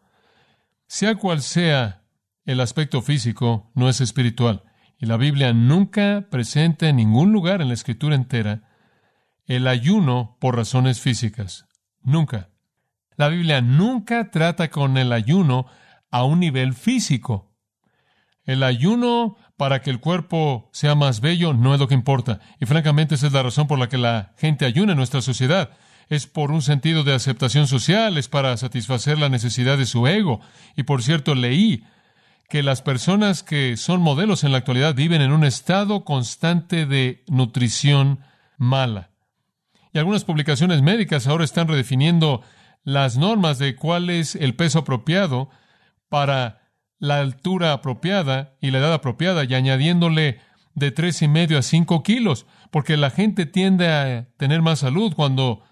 Sea 0.86 1.16
cual 1.16 1.42
sea 1.42 2.04
el 2.46 2.60
aspecto 2.60 3.02
físico, 3.02 3.70
no 3.74 3.90
es 3.90 4.00
espiritual. 4.00 4.62
Y 4.98 5.04
la 5.04 5.18
Biblia 5.18 5.52
nunca 5.52 6.28
presenta 6.30 6.88
en 6.88 6.96
ningún 6.96 7.30
lugar 7.30 7.60
en 7.60 7.68
la 7.68 7.74
escritura 7.74 8.14
entera 8.14 8.70
el 9.44 9.68
ayuno 9.68 10.38
por 10.40 10.56
razones 10.56 10.98
físicas. 10.98 11.66
Nunca. 12.00 12.48
La 13.16 13.28
Biblia 13.28 13.60
nunca 13.60 14.30
trata 14.30 14.70
con 14.70 14.96
el 14.96 15.12
ayuno 15.12 15.66
a 16.10 16.24
un 16.24 16.40
nivel 16.40 16.72
físico. 16.72 17.54
El 18.44 18.62
ayuno 18.62 19.36
para 19.58 19.82
que 19.82 19.90
el 19.90 20.00
cuerpo 20.00 20.70
sea 20.72 20.94
más 20.94 21.20
bello 21.20 21.52
no 21.52 21.74
es 21.74 21.80
lo 21.80 21.86
que 21.86 21.92
importa. 21.92 22.40
Y 22.58 22.64
francamente 22.64 23.16
esa 23.16 23.26
es 23.26 23.34
la 23.34 23.42
razón 23.42 23.66
por 23.66 23.78
la 23.78 23.90
que 23.90 23.98
la 23.98 24.32
gente 24.38 24.64
ayuna 24.64 24.92
en 24.92 24.96
nuestra 24.96 25.20
sociedad. 25.20 25.76
Es 26.08 26.26
por 26.26 26.50
un 26.50 26.62
sentido 26.62 27.04
de 27.04 27.14
aceptación 27.14 27.66
social, 27.66 28.18
es 28.18 28.28
para 28.28 28.56
satisfacer 28.56 29.18
la 29.18 29.28
necesidad 29.28 29.78
de 29.78 29.86
su 29.86 30.06
ego. 30.06 30.40
Y 30.76 30.82
por 30.82 31.02
cierto, 31.02 31.34
leí 31.34 31.84
que 32.48 32.62
las 32.62 32.82
personas 32.82 33.42
que 33.42 33.76
son 33.76 34.02
modelos 34.02 34.44
en 34.44 34.52
la 34.52 34.58
actualidad 34.58 34.94
viven 34.94 35.22
en 35.22 35.32
un 35.32 35.44
estado 35.44 36.04
constante 36.04 36.84
de 36.84 37.24
nutrición 37.26 38.20
mala. 38.58 39.10
Y 39.94 39.98
algunas 39.98 40.24
publicaciones 40.24 40.82
médicas 40.82 41.26
ahora 41.26 41.44
están 41.44 41.68
redefiniendo 41.68 42.42
las 42.84 43.16
normas 43.16 43.58
de 43.58 43.76
cuál 43.76 44.10
es 44.10 44.34
el 44.34 44.54
peso 44.54 44.80
apropiado 44.80 45.50
para 46.08 46.62
la 46.98 47.20
altura 47.20 47.72
apropiada 47.72 48.54
y 48.60 48.70
la 48.70 48.78
edad 48.78 48.92
apropiada 48.92 49.44
y 49.44 49.54
añadiéndole 49.54 50.40
de 50.74 50.90
tres 50.90 51.22
y 51.22 51.28
medio 51.28 51.58
a 51.58 51.62
cinco 51.62 52.02
kilos, 52.02 52.46
porque 52.70 52.96
la 52.96 53.10
gente 53.10 53.46
tiende 53.46 53.88
a 53.88 54.28
tener 54.36 54.62
más 54.62 54.80
salud 54.80 55.14
cuando 55.14 55.62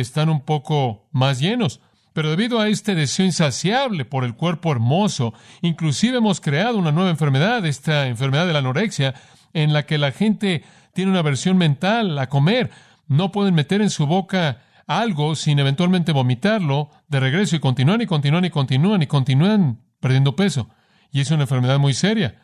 están 0.00 0.28
un 0.28 0.40
poco 0.40 1.08
más 1.12 1.40
llenos. 1.40 1.80
Pero 2.12 2.30
debido 2.30 2.60
a 2.60 2.68
este 2.68 2.94
deseo 2.94 3.26
insaciable 3.26 4.04
por 4.04 4.24
el 4.24 4.34
cuerpo 4.34 4.72
hermoso, 4.72 5.34
inclusive 5.62 6.18
hemos 6.18 6.40
creado 6.40 6.78
una 6.78 6.90
nueva 6.90 7.10
enfermedad, 7.10 7.64
esta 7.64 8.08
enfermedad 8.08 8.46
de 8.46 8.52
la 8.54 8.58
anorexia, 8.58 9.14
en 9.52 9.72
la 9.72 9.86
que 9.86 9.98
la 9.98 10.10
gente 10.10 10.64
tiene 10.94 11.10
una 11.10 11.20
aversión 11.20 11.56
mental 11.56 12.18
a 12.18 12.28
comer. 12.28 12.70
No 13.06 13.30
pueden 13.30 13.54
meter 13.54 13.82
en 13.82 13.90
su 13.90 14.06
boca 14.06 14.62
algo 14.86 15.36
sin 15.36 15.58
eventualmente 15.58 16.12
vomitarlo 16.12 16.90
de 17.08 17.20
regreso 17.20 17.54
y 17.54 17.60
continúan 17.60 18.00
y 18.00 18.06
continúan 18.06 18.44
y 18.46 18.50
continúan 18.50 19.02
y 19.02 19.06
continúan 19.06 19.80
perdiendo 20.00 20.34
peso. 20.34 20.68
Y 21.12 21.20
es 21.20 21.30
una 21.30 21.42
enfermedad 21.42 21.78
muy 21.78 21.94
seria. 21.94 22.36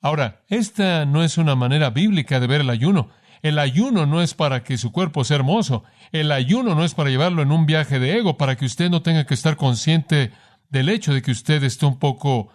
Ahora, 0.00 0.40
esta 0.48 1.04
no 1.04 1.22
es 1.22 1.36
una 1.36 1.56
manera 1.56 1.90
bíblica 1.90 2.40
de 2.40 2.46
ver 2.46 2.62
el 2.62 2.70
ayuno. 2.70 3.10
El 3.42 3.58
ayuno 3.58 4.06
no 4.06 4.20
es 4.20 4.34
para 4.34 4.62
que 4.62 4.76
su 4.76 4.92
cuerpo 4.92 5.24
sea 5.24 5.36
hermoso. 5.36 5.84
El 6.12 6.30
ayuno 6.32 6.74
no 6.74 6.84
es 6.84 6.94
para 6.94 7.10
llevarlo 7.10 7.42
en 7.42 7.52
un 7.52 7.66
viaje 7.66 7.98
de 7.98 8.18
ego, 8.18 8.36
para 8.36 8.56
que 8.56 8.66
usted 8.66 8.90
no 8.90 9.02
tenga 9.02 9.24
que 9.24 9.34
estar 9.34 9.56
consciente 9.56 10.32
del 10.68 10.88
hecho 10.88 11.14
de 11.14 11.22
que 11.22 11.30
usted 11.30 11.62
está 11.64 11.86
un 11.86 11.98
poco 11.98 12.48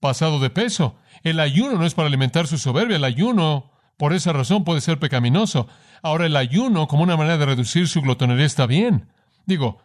pasado 0.00 0.38
de 0.38 0.50
peso. 0.50 0.96
El 1.22 1.40
ayuno 1.40 1.78
no 1.78 1.86
es 1.86 1.94
para 1.94 2.08
alimentar 2.08 2.46
su 2.46 2.58
soberbia. 2.58 2.96
El 2.96 3.04
ayuno, 3.04 3.72
por 3.96 4.12
esa 4.12 4.32
razón, 4.32 4.64
puede 4.64 4.80
ser 4.80 4.98
pecaminoso. 4.98 5.68
Ahora 6.02 6.26
el 6.26 6.36
ayuno 6.36 6.86
como 6.86 7.02
una 7.02 7.16
manera 7.16 7.38
de 7.38 7.46
reducir 7.46 7.88
su 7.88 8.02
glotonería 8.02 8.44
está 8.44 8.66
bien. 8.66 9.08
Digo, 9.46 9.78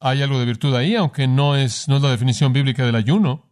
hay 0.00 0.22
algo 0.22 0.38
de 0.38 0.46
virtud 0.46 0.74
ahí, 0.74 0.94
aunque 0.94 1.26
no 1.26 1.56
es, 1.56 1.88
no 1.88 1.96
es 1.96 2.02
la 2.02 2.10
definición 2.10 2.52
bíblica 2.52 2.86
del 2.86 2.94
ayuno. 2.94 3.50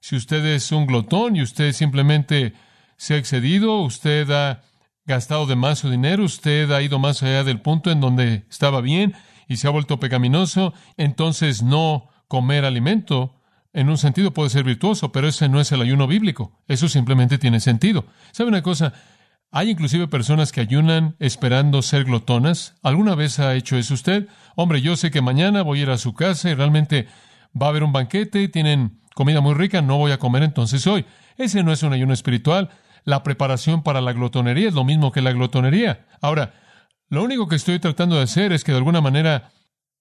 Si 0.00 0.16
usted 0.16 0.44
es 0.44 0.70
un 0.70 0.86
glotón 0.86 1.34
y 1.34 1.42
usted 1.42 1.72
simplemente 1.72 2.52
se 2.96 3.14
ha 3.14 3.16
excedido, 3.16 3.80
usted 3.80 4.30
ha 4.30 4.62
gastado 5.08 5.46
de 5.46 5.56
más 5.56 5.80
su 5.80 5.90
dinero, 5.90 6.22
usted 6.22 6.70
ha 6.70 6.82
ido 6.82 6.98
más 6.98 7.22
allá 7.22 7.42
del 7.42 7.62
punto 7.62 7.90
en 7.90 8.00
donde 8.00 8.44
estaba 8.50 8.82
bien 8.82 9.14
y 9.48 9.56
se 9.56 9.66
ha 9.66 9.70
vuelto 9.70 9.98
pecaminoso, 9.98 10.74
entonces 10.98 11.62
no 11.62 12.10
comer 12.28 12.66
alimento 12.66 13.34
en 13.72 13.88
un 13.88 13.96
sentido 13.96 14.32
puede 14.32 14.50
ser 14.50 14.64
virtuoso, 14.64 15.10
pero 15.10 15.26
ese 15.26 15.48
no 15.48 15.60
es 15.60 15.72
el 15.72 15.80
ayuno 15.80 16.06
bíblico. 16.06 16.60
Eso 16.68 16.88
simplemente 16.88 17.38
tiene 17.38 17.60
sentido. 17.60 18.04
¿Sabe 18.32 18.48
una 18.48 18.62
cosa? 18.62 18.92
Hay 19.50 19.70
inclusive 19.70 20.08
personas 20.08 20.52
que 20.52 20.60
ayunan 20.60 21.16
esperando 21.20 21.80
ser 21.80 22.04
glotonas. 22.04 22.74
¿Alguna 22.82 23.14
vez 23.14 23.38
ha 23.38 23.54
hecho 23.54 23.78
eso 23.78 23.94
usted? 23.94 24.28
Hombre, 24.56 24.82
yo 24.82 24.94
sé 24.96 25.10
que 25.10 25.22
mañana 25.22 25.62
voy 25.62 25.80
a 25.80 25.82
ir 25.82 25.90
a 25.90 25.98
su 25.98 26.12
casa 26.12 26.50
y 26.50 26.54
realmente 26.54 27.08
va 27.60 27.66
a 27.66 27.68
haber 27.70 27.82
un 27.82 27.92
banquete, 27.92 28.48
tienen 28.48 29.00
comida 29.14 29.40
muy 29.40 29.54
rica, 29.54 29.80
no 29.80 29.96
voy 29.96 30.12
a 30.12 30.18
comer 30.18 30.42
entonces 30.42 30.86
hoy. 30.86 31.06
Ese 31.38 31.62
no 31.62 31.72
es 31.72 31.82
un 31.82 31.94
ayuno 31.94 32.12
espiritual. 32.12 32.68
La 33.04 33.22
preparación 33.22 33.82
para 33.82 34.00
la 34.00 34.12
glotonería 34.12 34.68
es 34.68 34.74
lo 34.74 34.84
mismo 34.84 35.12
que 35.12 35.22
la 35.22 35.32
glotonería. 35.32 36.06
Ahora, 36.20 36.54
lo 37.08 37.22
único 37.22 37.48
que 37.48 37.56
estoy 37.56 37.78
tratando 37.78 38.16
de 38.16 38.22
hacer 38.22 38.52
es 38.52 38.64
que 38.64 38.72
de 38.72 38.78
alguna 38.78 39.00
manera 39.00 39.50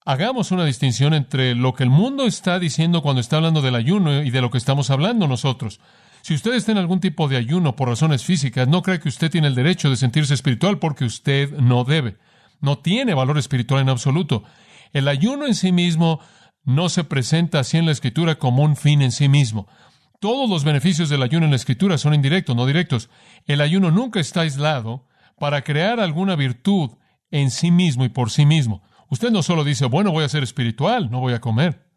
hagamos 0.06 0.52
una 0.52 0.66
distinción 0.66 1.14
entre 1.14 1.56
lo 1.56 1.74
que 1.74 1.84
el 1.84 1.90
mundo 1.90 2.26
está 2.26 2.60
diciendo 2.60 3.02
cuando 3.02 3.22
está 3.22 3.38
hablando 3.38 3.62
del 3.62 3.76
ayuno 3.76 4.24
y 4.24 4.30
de 4.30 4.42
lo 4.42 4.52
que 4.52 4.58
estamos 4.58 4.90
hablando 4.90 5.28
nosotros. 5.28 5.80
Si 6.22 6.34
usted 6.34 6.54
está 6.54 6.74
en 6.74 6.78
algún 6.78 7.00
tipo 7.00 7.28
de 7.28 7.38
ayuno 7.38 7.76
por 7.76 7.88
razones 7.88 8.24
físicas, 8.24 8.68
no 8.68 8.82
cree 8.82 9.00
que 9.00 9.10
usted 9.10 9.32
tiene 9.32 9.48
el 9.48 9.56
derecho 9.56 9.90
de 9.90 9.96
sentirse 9.96 10.34
espiritual 10.34 10.80
porque 10.80 11.06
usted 11.06 11.52
no 11.58 11.84
debe. 11.84 12.18
No 12.60 12.80
tiene 12.80 13.14
valor 13.14 13.38
espiritual 13.38 13.82
en 13.82 13.90
absoluto. 13.90 14.44
El 14.92 15.08
ayuno 15.08 15.46
en 15.46 15.56
sí 15.56 15.72
mismo 15.72 16.20
no 16.64 16.90
se 16.90 17.06
presenta 17.06 17.60
así 17.60 17.78
en 17.78 17.86
la 17.86 17.94
Escritura 17.94 18.36
como 18.36 18.64
un 18.64 18.76
fin 18.76 19.02
en 19.02 19.12
sí 19.12 19.30
mismo. 19.30 19.68
Todos 20.20 20.50
los 20.50 20.64
beneficios 20.64 21.10
del 21.10 21.22
ayuno 21.22 21.46
en 21.46 21.52
la 21.52 21.58
Escritura 21.58 21.98
son 21.98 22.14
indirectos, 22.14 22.56
no 22.56 22.66
directos. 22.66 23.10
El 23.46 23.62
ayuno 23.62 23.92
nunca 23.92 24.20
está 24.20 24.42
aislado 24.42 25.08
para 25.38 25.62
crear 25.64 26.00
alguna 26.00 26.36
virtud 26.36 26.92
en 27.30 27.52
sí 27.52 27.70
mismo 27.70 28.04
y 28.04 28.10
por 28.10 28.32
sí 28.32 28.46
mismo. 28.46 28.82
Usted 29.10 29.30
no 29.30 29.44
solo 29.44 29.64
dice, 29.64 29.86
bueno, 29.86 30.12
voy 30.12 30.24
a 30.24 30.30
ser 30.30 30.42
espiritual, 30.42 31.12
no 31.12 31.20
voy 31.20 31.34
a 31.34 31.42
comer. 31.42 31.88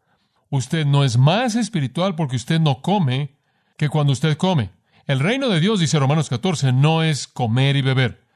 Usted 0.49 0.85
no 0.85 1.03
es 1.03 1.17
más 1.17 1.55
espiritual 1.55 2.15
porque 2.15 2.35
usted 2.35 2.59
no 2.59 2.81
come 2.81 3.39
que 3.77 3.89
cuando 3.89 4.13
usted 4.13 4.37
come. 4.37 4.71
El 5.07 5.19
reino 5.19 5.49
de 5.49 5.59
Dios, 5.59 5.79
dice 5.79 5.97
Romanos 5.97 6.29
14, 6.29 6.73
no 6.73 7.03
es 7.03 7.27
comer 7.27 7.75
y 7.75 7.81
beber. 7.81 8.27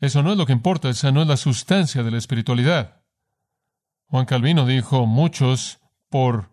Eso 0.00 0.22
no 0.22 0.32
es 0.32 0.38
lo 0.38 0.46
que 0.46 0.52
importa, 0.52 0.88
esa 0.88 1.12
no 1.12 1.22
es 1.22 1.28
la 1.28 1.36
sustancia 1.36 2.02
de 2.02 2.10
la 2.10 2.18
espiritualidad. 2.18 3.02
Juan 4.06 4.26
Calvino 4.26 4.66
dijo, 4.66 5.06
muchos, 5.06 5.78
por 6.08 6.50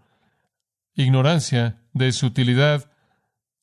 ignorancia 0.94 1.82
de 1.96 2.12
su 2.12 2.28
utilidad, 2.28 2.92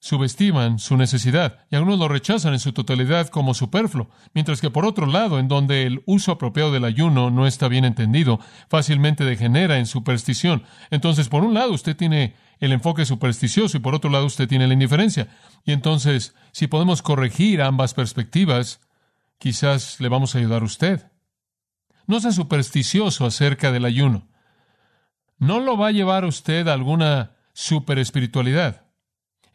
subestiman 0.00 0.80
su 0.80 0.96
necesidad 0.96 1.64
y 1.70 1.76
algunos 1.76 2.00
lo 2.00 2.08
rechazan 2.08 2.54
en 2.54 2.58
su 2.58 2.72
totalidad 2.72 3.28
como 3.28 3.54
superfluo, 3.54 4.10
mientras 4.34 4.60
que 4.60 4.70
por 4.70 4.84
otro 4.84 5.06
lado, 5.06 5.38
en 5.38 5.46
donde 5.46 5.84
el 5.84 6.02
uso 6.06 6.32
apropiado 6.32 6.72
del 6.72 6.84
ayuno 6.84 7.30
no 7.30 7.46
está 7.46 7.68
bien 7.68 7.84
entendido, 7.84 8.40
fácilmente 8.68 9.24
degenera 9.24 9.78
en 9.78 9.86
superstición. 9.86 10.64
Entonces, 10.90 11.28
por 11.28 11.44
un 11.44 11.54
lado, 11.54 11.72
usted 11.72 11.94
tiene 11.94 12.34
el 12.58 12.72
enfoque 12.72 13.04
supersticioso 13.04 13.76
y 13.76 13.80
por 13.80 13.94
otro 13.94 14.10
lado, 14.10 14.26
usted 14.26 14.48
tiene 14.48 14.66
la 14.66 14.72
indiferencia. 14.72 15.28
Y 15.64 15.72
entonces, 15.72 16.34
si 16.52 16.66
podemos 16.66 17.02
corregir 17.02 17.60
ambas 17.60 17.92
perspectivas, 17.94 18.80
quizás 19.38 20.00
le 20.00 20.08
vamos 20.08 20.34
a 20.34 20.38
ayudar 20.38 20.62
a 20.62 20.66
usted. 20.66 21.12
No 22.06 22.18
sea 22.18 22.32
supersticioso 22.32 23.26
acerca 23.26 23.70
del 23.72 23.84
ayuno. 23.84 24.26
No 25.38 25.60
lo 25.60 25.76
va 25.76 25.88
a 25.88 25.92
llevar 25.92 26.24
usted 26.24 26.66
a 26.66 26.72
alguna 26.72 27.36
superespiritualidad 27.52 28.82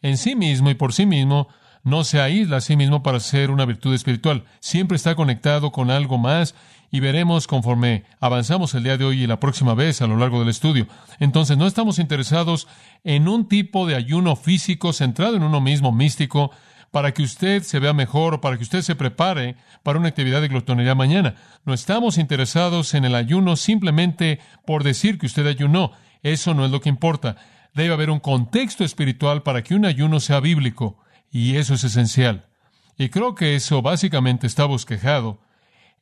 en 0.02 0.16
sí 0.16 0.36
mismo 0.36 0.70
y 0.70 0.74
por 0.74 0.92
sí 0.92 1.06
mismo 1.06 1.48
no 1.82 2.04
se 2.04 2.20
aísla 2.20 2.58
a 2.58 2.60
sí 2.60 2.76
mismo 2.76 3.02
para 3.02 3.20
ser 3.20 3.50
una 3.50 3.64
virtud 3.64 3.94
espiritual. 3.94 4.44
Siempre 4.60 4.96
está 4.96 5.14
conectado 5.14 5.72
con 5.72 5.90
algo 5.90 6.18
más 6.18 6.54
y 6.90 7.00
veremos 7.00 7.46
conforme 7.46 8.04
avanzamos 8.20 8.74
el 8.74 8.84
día 8.84 8.96
de 8.96 9.04
hoy 9.04 9.22
y 9.22 9.26
la 9.26 9.40
próxima 9.40 9.74
vez 9.74 10.02
a 10.02 10.06
lo 10.06 10.16
largo 10.16 10.40
del 10.40 10.48
estudio. 10.48 10.86
Entonces, 11.18 11.56
no 11.56 11.66
estamos 11.66 11.98
interesados 11.98 12.66
en 13.04 13.28
un 13.28 13.48
tipo 13.48 13.86
de 13.86 13.94
ayuno 13.94 14.36
físico 14.36 14.92
centrado 14.92 15.36
en 15.36 15.42
uno 15.42 15.60
mismo, 15.60 15.92
místico, 15.92 16.50
para 16.90 17.12
que 17.12 17.22
usted 17.22 17.62
se 17.62 17.78
vea 17.78 17.92
mejor 17.92 18.34
o 18.34 18.40
para 18.40 18.56
que 18.56 18.62
usted 18.62 18.80
se 18.80 18.94
prepare 18.94 19.56
para 19.82 19.98
una 19.98 20.08
actividad 20.08 20.40
de 20.40 20.48
glotonería 20.48 20.94
mañana. 20.94 21.34
No 21.64 21.74
estamos 21.74 22.16
interesados 22.18 22.94
en 22.94 23.04
el 23.04 23.14
ayuno 23.14 23.56
simplemente 23.56 24.40
por 24.66 24.84
decir 24.84 25.18
que 25.18 25.26
usted 25.26 25.46
ayunó. 25.46 25.92
Eso 26.22 26.54
no 26.54 26.64
es 26.64 26.70
lo 26.70 26.80
que 26.80 26.88
importa. 26.88 27.36
Debe 27.74 27.94
haber 27.94 28.10
un 28.10 28.20
contexto 28.20 28.84
espiritual 28.84 29.42
para 29.42 29.62
que 29.62 29.74
un 29.74 29.84
ayuno 29.84 30.20
sea 30.20 30.40
bíblico, 30.40 30.98
y 31.30 31.56
eso 31.56 31.74
es 31.74 31.84
esencial. 31.84 32.48
Y 32.96 33.10
creo 33.10 33.34
que 33.34 33.54
eso 33.54 33.82
básicamente 33.82 34.46
está 34.46 34.64
bosquejado 34.64 35.40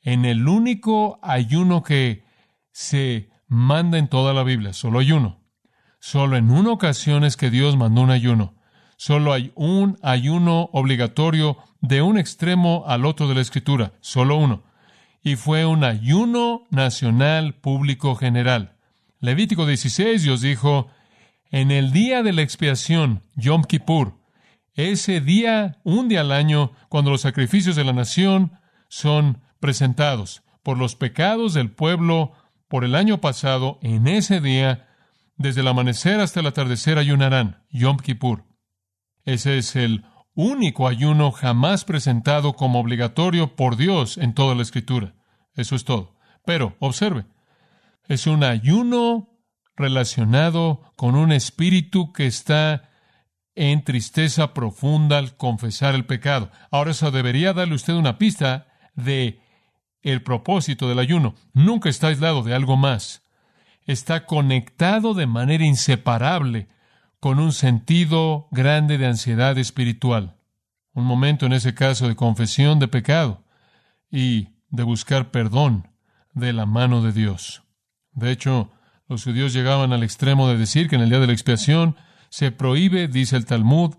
en 0.03 0.25
el 0.25 0.49
único 0.49 1.19
ayuno 1.23 1.83
que 1.83 2.25
se 2.73 3.29
manda 3.49 3.99
en 3.99 4.09
toda 4.09 4.33
la 4.33 4.45
Biblia. 4.45 4.73
Solo 4.73 5.01
hay 5.01 5.13
uno. 5.13 5.41
Solo 5.99 6.37
en 6.37 6.51
una 6.51 6.71
ocasión 6.71 7.25
es 7.25 7.37
que 7.37 7.51
Dios 7.51 7.77
mandó 7.77 8.03
un 8.03 8.11
ayuno. 8.11 8.55
Solo 8.97 9.33
hay 9.33 9.53
un 9.55 9.99
ayuno 10.03 10.71
obligatorio 10.73 11.59
de 11.81 12.03
un 12.03 12.19
extremo 12.19 12.85
al 12.87 13.05
otro 13.05 13.29
de 13.29 13.35
la 13.35 13.41
Escritura. 13.41 13.93
Solo 14.01 14.37
uno. 14.37 14.63
Y 15.23 15.37
fue 15.37 15.67
un 15.67 15.85
ayuno 15.85 16.65
nacional 16.71 17.55
público 17.55 18.15
general. 18.15 18.77
Levítico 19.21 19.67
16, 19.67 20.23
Dios 20.23 20.41
dijo, 20.41 20.89
en 21.51 21.71
el 21.71 21.93
día 21.93 22.23
de 22.23 22.33
la 22.33 22.43
expiación, 22.43 23.23
Yom 23.35 23.65
Kippur, 23.65 24.19
ese 24.75 25.21
día, 25.21 25.79
un 25.85 26.09
día 26.09 26.21
al 26.21 26.33
año, 26.33 26.73
cuando 26.89 27.11
los 27.11 27.23
sacrificios 27.23 27.77
de 27.77 27.85
la 27.85 27.93
nación 27.93 28.53
son 28.89 29.43
presentados 29.59 30.43
por 30.63 30.79
los 30.79 30.97
pecados 30.97 31.55
del 31.55 31.71
pueblo 31.71 32.33
por 32.69 32.85
el 32.85 32.95
año 32.95 33.21
pasado, 33.21 33.79
en 33.83 34.07
ese 34.07 34.41
día, 34.41 34.89
desde 35.37 35.61
el 35.61 35.69
amanecer 35.69 36.21
hasta 36.21 36.41
el 36.41 36.47
atardecer 36.47 36.99
ayunarán, 36.99 37.65
Yom 37.71 37.97
Kippur. 37.99 38.45
Ese 39.25 39.59
es 39.59 39.77
el 39.77 40.05
único 40.35 40.89
ayuno 40.89 41.33
jamás 41.33 41.85
presentado 41.85 42.53
como 42.55 42.81
obligatorio 42.81 43.57
por 43.57 43.77
Dios 43.77 44.19
en 44.19 44.35
toda 44.35 44.55
la 44.55 44.63
Escritura. 44.63 45.15
Eso 45.55 45.75
es 45.75 45.85
todo. 45.85 46.17
Pero, 46.45 46.77
observe, 46.79 47.27
es 48.09 48.27
un 48.27 48.45
ayuno 48.45 49.36
relacionado 49.77 50.83
con 50.97 51.15
un 51.15 51.33
espíritu 51.33 52.13
que 52.13 52.27
está 52.27 52.91
en 53.55 53.83
tristeza 53.85 54.53
profunda 54.55 55.19
al 55.19 55.37
confesar 55.37 55.95
el 55.95 56.05
pecado. 56.05 56.51
Ahora 56.71 56.91
eso 56.91 57.11
debería 57.11 57.53
darle 57.53 57.75
usted 57.75 57.95
una 57.95 58.19
pista 58.19 58.69
de 58.95 59.41
el 60.03 60.23
propósito 60.23 60.89
del 60.89 60.99
ayuno. 60.99 61.35
Nunca 61.53 61.89
está 61.89 62.09
aislado 62.09 62.43
de 62.43 62.55
algo 62.55 62.77
más. 62.77 63.23
Está 63.87 64.27
conectado 64.27 65.15
de 65.15 65.27
manera 65.27 65.65
inseparable 65.65 66.69
con 67.19 67.41
un 67.41 67.53
sentido 67.53 68.49
grande 68.51 68.99
de 68.99 69.07
ansiedad 69.07 69.57
espiritual. 69.59 70.37
Un 70.93 71.05
momento 71.05 71.47
en 71.47 71.53
ese 71.53 71.75
caso 71.75 72.09
de 72.09 72.15
confesión 72.15 72.79
de 72.79 72.89
pecado 72.89 73.45
y 74.11 74.51
de 74.69 74.83
buscar 74.83 75.31
perdón 75.31 75.89
de 76.35 76.53
la 76.53 76.67
mano 76.67 77.03
de 77.03 77.13
Dios. 77.13 77.63
De 78.13 78.31
hecho, 78.31 78.71
los 79.09 79.25
judíos 79.25 79.53
llegaban 79.53 79.93
al 79.93 80.03
extremo 80.03 80.49
de 80.49 80.59
decir 80.59 80.89
que 80.89 80.97
en 80.97 81.03
el 81.03 81.11
día 81.11 81.21
de 81.21 81.27
la 81.27 81.33
expiación 81.33 81.97
se 82.29 82.51
prohíbe, 82.51 83.09
dice 83.09 83.37
el 83.37 83.47
Talmud, 83.47 83.95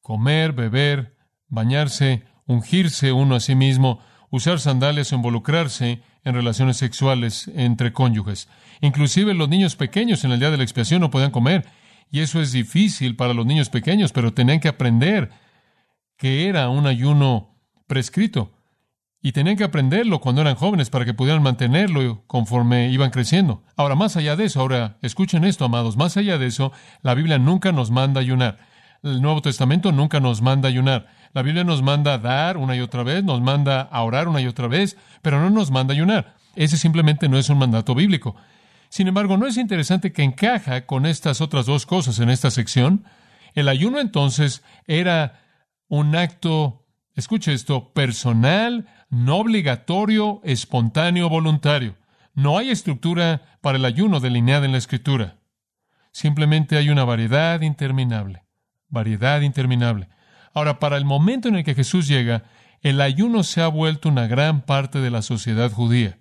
comer, 0.00 0.52
beber, 0.52 1.16
bañarse, 1.48 2.24
ungirse 2.46 3.12
uno 3.12 3.36
a 3.36 3.40
sí 3.40 3.54
mismo, 3.54 4.00
usar 4.30 4.58
sandalias 4.58 5.12
o 5.12 5.16
involucrarse 5.16 6.02
en 6.24 6.34
relaciones 6.34 6.76
sexuales 6.76 7.50
entre 7.54 7.92
cónyuges. 7.92 8.48
Inclusive 8.80 9.34
los 9.34 9.48
niños 9.48 9.76
pequeños 9.76 10.24
en 10.24 10.32
el 10.32 10.40
día 10.40 10.50
de 10.50 10.56
la 10.56 10.62
expiación 10.62 11.00
no 11.00 11.10
podían 11.10 11.30
comer. 11.30 11.66
Y 12.10 12.20
eso 12.20 12.40
es 12.40 12.50
difícil 12.50 13.14
para 13.14 13.34
los 13.34 13.46
niños 13.46 13.70
pequeños, 13.70 14.12
pero 14.12 14.34
tenían 14.34 14.58
que 14.58 14.68
aprender 14.68 15.30
que 16.16 16.48
era 16.48 16.68
un 16.68 16.86
ayuno 16.86 17.56
prescrito. 17.86 18.52
Y 19.22 19.32
tenían 19.32 19.56
que 19.56 19.64
aprenderlo 19.64 20.20
cuando 20.20 20.40
eran 20.40 20.54
jóvenes 20.54 20.88
para 20.88 21.04
que 21.04 21.12
pudieran 21.12 21.42
mantenerlo 21.42 22.24
conforme 22.26 22.90
iban 22.90 23.10
creciendo. 23.10 23.62
Ahora, 23.76 23.94
más 23.94 24.16
allá 24.16 24.34
de 24.34 24.46
eso, 24.46 24.60
ahora 24.60 24.96
escuchen 25.02 25.44
esto, 25.44 25.66
amados, 25.66 25.98
más 25.98 26.16
allá 26.16 26.38
de 26.38 26.46
eso, 26.46 26.72
la 27.02 27.14
Biblia 27.14 27.38
nunca 27.38 27.70
nos 27.70 27.90
manda 27.90 28.20
ayunar. 28.20 28.58
El 29.02 29.20
Nuevo 29.20 29.42
Testamento 29.42 29.92
nunca 29.92 30.20
nos 30.20 30.40
manda 30.40 30.68
ayunar. 30.68 31.08
La 31.32 31.42
Biblia 31.42 31.64
nos 31.64 31.82
manda 31.82 32.14
a 32.14 32.18
dar 32.18 32.56
una 32.56 32.76
y 32.76 32.80
otra 32.80 33.02
vez, 33.02 33.22
nos 33.22 33.40
manda 33.40 33.82
a 33.82 34.02
orar 34.02 34.26
una 34.26 34.40
y 34.40 34.46
otra 34.46 34.68
vez, 34.68 34.96
pero 35.22 35.40
no 35.40 35.50
nos 35.50 35.70
manda 35.70 35.92
ayunar. 35.92 36.34
Ese 36.56 36.76
simplemente 36.76 37.28
no 37.28 37.38
es 37.38 37.48
un 37.50 37.58
mandato 37.58 37.94
bíblico. 37.94 38.36
Sin 38.88 39.06
embargo, 39.06 39.36
¿no 39.36 39.46
es 39.46 39.56
interesante 39.56 40.12
que 40.12 40.22
encaja 40.22 40.86
con 40.86 41.06
estas 41.06 41.40
otras 41.40 41.66
dos 41.66 41.86
cosas 41.86 42.18
en 42.18 42.30
esta 42.30 42.50
sección? 42.50 43.04
El 43.54 43.68
ayuno 43.68 44.00
entonces 44.00 44.62
era 44.86 45.40
un 45.88 46.16
acto, 46.16 46.86
escuche 47.14 47.52
esto, 47.52 47.92
personal, 47.92 48.86
no 49.10 49.38
obligatorio, 49.38 50.40
espontáneo, 50.44 51.28
voluntario. 51.28 51.96
No 52.32 52.56
hay 52.56 52.70
estructura 52.70 53.42
para 53.60 53.76
el 53.76 53.84
ayuno 53.84 54.20
delineada 54.20 54.64
en 54.64 54.72
la 54.72 54.78
Escritura. 54.78 55.36
Simplemente 56.12 56.76
hay 56.76 56.90
una 56.90 57.04
variedad 57.04 57.60
interminable. 57.60 58.44
Variedad 58.88 59.40
interminable. 59.40 60.08
Ahora, 60.54 60.78
para 60.78 60.96
el 60.96 61.04
momento 61.04 61.48
en 61.48 61.56
el 61.56 61.64
que 61.64 61.74
Jesús 61.74 62.06
llega, 62.08 62.44
el 62.82 63.00
ayuno 63.00 63.42
se 63.42 63.60
ha 63.60 63.68
vuelto 63.68 64.08
una 64.08 64.26
gran 64.26 64.62
parte 64.62 65.00
de 65.00 65.10
la 65.10 65.22
sociedad 65.22 65.70
judía. 65.70 66.18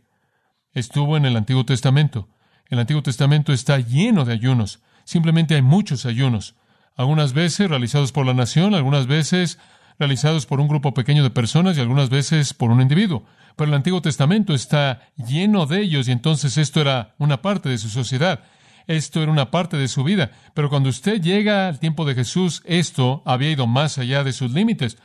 Estuvo 0.74 1.16
en 1.16 1.26
el 1.26 1.38
Antiguo 1.38 1.66
Testamento. 1.66 2.28
El 2.68 2.80
Antiguo 2.80 3.02
Testamento 3.02 3.54
está 3.54 3.80
lleno 3.80 4.26
de 4.26 4.34
ayunos. 4.34 4.82
Simplemente 5.04 5.56
hay 5.56 5.62
muchos 5.62 6.06
ayunos. 6.06 6.56
Algunas 6.96 7.34
veces 7.34 7.70
realizados 7.70 8.12
por 8.12 8.26
la 8.26 8.34
nación, 8.34 8.76
algunas 8.76 9.08
veces 9.08 9.60
realizados 10.00 10.46
por 10.46 10.60
un 10.62 10.68
grupo 10.68 10.94
pequeño 10.94 11.22
de 11.24 11.30
personas 11.30 11.78
y 11.78 11.82
algunas 11.82 12.10
veces 12.10 12.54
por 12.54 12.72
un 12.72 12.82
individuo. 12.82 13.26
Pero 13.56 13.70
el 13.70 13.76
Antiguo 13.76 14.02
Testamento 14.02 14.54
está 14.54 15.02
lleno 15.18 15.66
de 15.66 15.82
ellos 15.82 16.08
y 16.08 16.14
entonces 16.14 16.58
esto 16.58 16.80
era 16.80 17.14
una 17.18 17.42
parte 17.42 17.68
de 17.68 17.78
su 17.78 17.90
sociedad. 17.90 18.40
Esto 18.88 19.22
era 19.22 19.32
una 19.32 19.52
parte 19.52 19.78
de 19.78 19.88
su 19.88 20.04
vida. 20.04 20.32
Pero 20.56 20.70
cuando 20.70 20.90
usted 20.90 21.22
llega 21.22 21.68
al 21.68 21.80
tiempo 21.80 22.06
de 22.06 22.16
Jesús, 22.16 22.64
esto 22.66 23.22
había 23.26 23.52
ido 23.52 23.68
más 23.68 23.98
allá 23.98 24.24
de 24.24 24.34
sus 24.34 24.52
límites. 24.52 24.98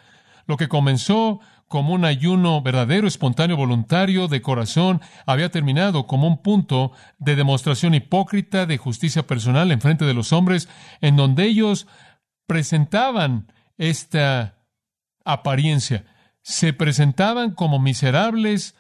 Lo 0.47 0.57
que 0.57 0.69
comenzó 0.69 1.41
como 1.67 1.93
un 1.93 2.05
ayuno 2.05 2.63
verdadero, 2.63 3.09
espontáneo, 3.09 3.57
voluntario, 3.57 4.29
de 4.29 4.43
corazón, 4.43 5.01
había 5.27 5.51
terminado 5.51 6.07
como 6.07 6.29
un 6.29 6.41
punto 6.41 6.93
de 7.19 7.35
demostración 7.35 7.95
hipócrita 7.95 8.65
de 8.65 8.79
justicia 8.79 9.27
personal 9.27 9.73
en 9.73 9.81
frente 9.81 10.05
de 10.05 10.15
los 10.15 10.33
hombres, 10.33 10.69
en 11.01 11.17
donde 11.17 11.45
ellos 11.45 11.89
presentaban 12.47 13.53
esta 13.77 14.55
apariencia. 15.25 16.05
Se 16.43 16.73
presentaban 16.73 17.53
como 17.53 17.79
miserables 17.79 18.75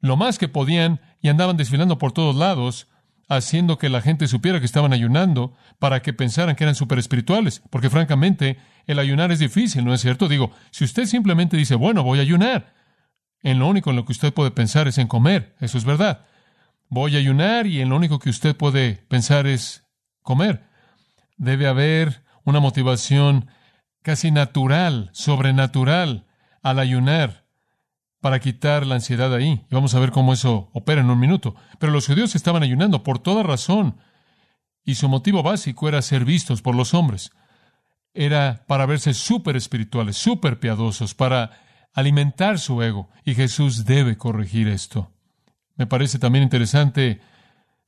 lo 0.00 0.16
más 0.16 0.38
que 0.38 0.48
podían 0.48 1.00
y 1.20 1.28
andaban 1.28 1.56
desfilando 1.56 1.98
por 1.98 2.12
todos 2.12 2.34
lados, 2.34 2.88
haciendo 3.28 3.78
que 3.78 3.88
la 3.88 4.00
gente 4.00 4.26
supiera 4.26 4.58
que 4.58 4.66
estaban 4.66 4.92
ayunando 4.92 5.54
para 5.78 6.02
que 6.02 6.12
pensaran 6.12 6.56
que 6.56 6.64
eran 6.64 6.74
super 6.74 6.98
espirituales. 6.98 7.62
Porque 7.70 7.90
francamente, 7.90 8.58
el 8.86 8.98
ayunar 8.98 9.30
es 9.30 9.38
difícil, 9.38 9.84
¿no 9.84 9.94
es 9.94 10.00
cierto? 10.00 10.28
Digo, 10.28 10.50
si 10.70 10.84
usted 10.84 11.06
simplemente 11.06 11.56
dice, 11.56 11.76
bueno, 11.76 12.02
voy 12.02 12.18
a 12.18 12.22
ayunar, 12.22 12.74
en 13.42 13.58
lo 13.58 13.68
único 13.68 13.90
en 13.90 13.96
lo 13.96 14.04
que 14.04 14.12
usted 14.12 14.34
puede 14.34 14.50
pensar 14.50 14.88
es 14.88 14.98
en 14.98 15.06
comer, 15.06 15.54
eso 15.60 15.78
es 15.78 15.84
verdad. 15.84 16.26
Voy 16.88 17.14
a 17.14 17.18
ayunar 17.18 17.66
y 17.66 17.80
en 17.80 17.90
lo 17.90 17.96
único 17.96 18.18
que 18.18 18.30
usted 18.30 18.56
puede 18.56 18.96
pensar 19.08 19.46
es 19.46 19.84
comer. 20.22 20.64
Debe 21.36 21.68
haber 21.68 22.24
una 22.44 22.58
motivación 22.58 23.48
casi 24.02 24.30
natural, 24.30 25.10
sobrenatural, 25.12 26.26
al 26.62 26.78
ayunar 26.78 27.44
para 28.20 28.40
quitar 28.40 28.86
la 28.86 28.96
ansiedad 28.96 29.34
ahí. 29.34 29.64
Y 29.70 29.74
vamos 29.74 29.94
a 29.94 30.00
ver 30.00 30.10
cómo 30.10 30.32
eso 30.32 30.70
opera 30.72 31.00
en 31.00 31.10
un 31.10 31.18
minuto. 31.18 31.54
Pero 31.78 31.92
los 31.92 32.06
judíos 32.06 32.34
estaban 32.34 32.62
ayunando 32.62 33.02
por 33.02 33.18
toda 33.18 33.42
razón. 33.42 33.96
Y 34.84 34.96
su 34.96 35.08
motivo 35.08 35.42
básico 35.42 35.88
era 35.88 36.02
ser 36.02 36.24
vistos 36.24 36.62
por 36.62 36.74
los 36.74 36.94
hombres. 36.94 37.30
Era 38.12 38.64
para 38.66 38.86
verse 38.86 39.14
súper 39.14 39.56
espirituales, 39.56 40.16
súper 40.16 40.58
piadosos, 40.58 41.14
para 41.14 41.50
alimentar 41.94 42.58
su 42.58 42.82
ego. 42.82 43.08
Y 43.24 43.34
Jesús 43.34 43.84
debe 43.84 44.16
corregir 44.16 44.68
esto. 44.68 45.12
Me 45.76 45.86
parece 45.86 46.18
también 46.18 46.44
interesante 46.44 47.20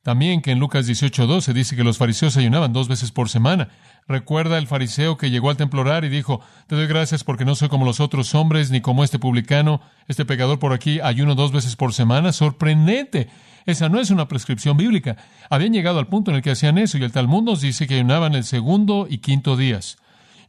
también 0.02 0.42
que 0.42 0.50
en 0.50 0.58
Lucas 0.58 0.86
18:12 0.86 1.52
dice 1.52 1.76
que 1.76 1.84
los 1.84 1.96
fariseos 1.96 2.36
ayunaban 2.36 2.72
dos 2.72 2.88
veces 2.88 3.12
por 3.12 3.28
semana. 3.28 3.68
Recuerda 4.08 4.58
el 4.58 4.66
fariseo 4.66 5.16
que 5.16 5.30
llegó 5.30 5.50
al 5.50 5.56
templo 5.56 5.80
orar 5.82 6.04
y 6.04 6.08
dijo, 6.08 6.40
te 6.66 6.74
doy 6.74 6.88
gracias 6.88 7.22
porque 7.22 7.44
no 7.44 7.54
soy 7.54 7.68
como 7.68 7.84
los 7.84 8.00
otros 8.00 8.34
hombres, 8.34 8.72
ni 8.72 8.80
como 8.80 9.04
este 9.04 9.20
publicano, 9.20 9.80
este 10.08 10.24
pecador 10.24 10.58
por 10.58 10.72
aquí, 10.72 10.98
ayuno 11.00 11.36
dos 11.36 11.52
veces 11.52 11.76
por 11.76 11.94
semana. 11.94 12.32
Sorprendente. 12.32 13.28
Esa 13.64 13.88
no 13.88 14.00
es 14.00 14.10
una 14.10 14.26
prescripción 14.26 14.76
bíblica. 14.76 15.16
Habían 15.48 15.72
llegado 15.72 16.00
al 16.00 16.08
punto 16.08 16.32
en 16.32 16.38
el 16.38 16.42
que 16.42 16.50
hacían 16.50 16.78
eso 16.78 16.98
y 16.98 17.04
el 17.04 17.12
Talmud 17.12 17.44
nos 17.44 17.60
dice 17.60 17.86
que 17.86 17.94
ayunaban 17.94 18.34
el 18.34 18.42
segundo 18.42 19.06
y 19.08 19.18
quinto 19.18 19.56
días. 19.56 19.98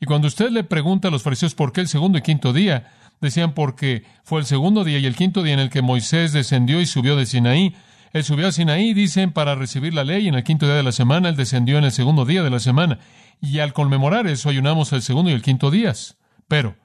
Y 0.02 0.08
cuando 0.08 0.28
usted 0.28 0.50
le 0.50 0.64
pregunta 0.64 1.10
a 1.10 1.12
los 1.12 1.22
fariseos 1.22 1.54
por 1.54 1.72
qué 1.72 1.82
el 1.82 1.88
segundo 1.88 2.18
y 2.18 2.24
quinto 2.24 2.54
día, 2.54 2.92
decían 3.22 3.54
porque 3.54 4.04
fue 4.24 4.40
el 4.40 4.48
segundo 4.48 4.84
día 4.84 4.98
y 4.98 5.06
el 5.06 5.16
quinto 5.16 5.44
día 5.44 5.54
en 5.54 5.60
el 5.60 5.70
que 5.70 5.84
Moisés 5.84 6.34
descendió 6.34 6.82
y 6.82 6.88
subió 6.88 7.16
de 7.16 7.28
Sinaí 7.28 7.76
él 8.14 8.24
subió 8.24 8.48
a 8.48 8.52
Sinaí, 8.52 8.94
dicen, 8.94 9.32
para 9.32 9.56
recibir 9.56 9.96
la 9.96 10.04
ley. 10.04 10.28
En 10.28 10.36
el 10.36 10.44
quinto 10.44 10.68
día 10.68 10.76
de 10.76 10.84
la 10.84 10.92
semana, 10.92 11.30
él 11.30 11.36
descendió 11.36 11.80
en 11.80 11.84
el 11.84 11.92
segundo 11.92 12.26
día 12.26 12.44
de 12.44 12.52
la 12.52 12.60
semana. 12.60 13.00
Y 13.42 13.58
al 13.58 13.74
conmemorar 13.74 14.28
eso, 14.28 14.50
ayunamos 14.50 14.94
el 14.94 15.02
segundo 15.02 15.32
y 15.32 15.34
el 15.34 15.42
quinto 15.42 15.72
días. 15.72 16.20
Pero, 16.48 16.78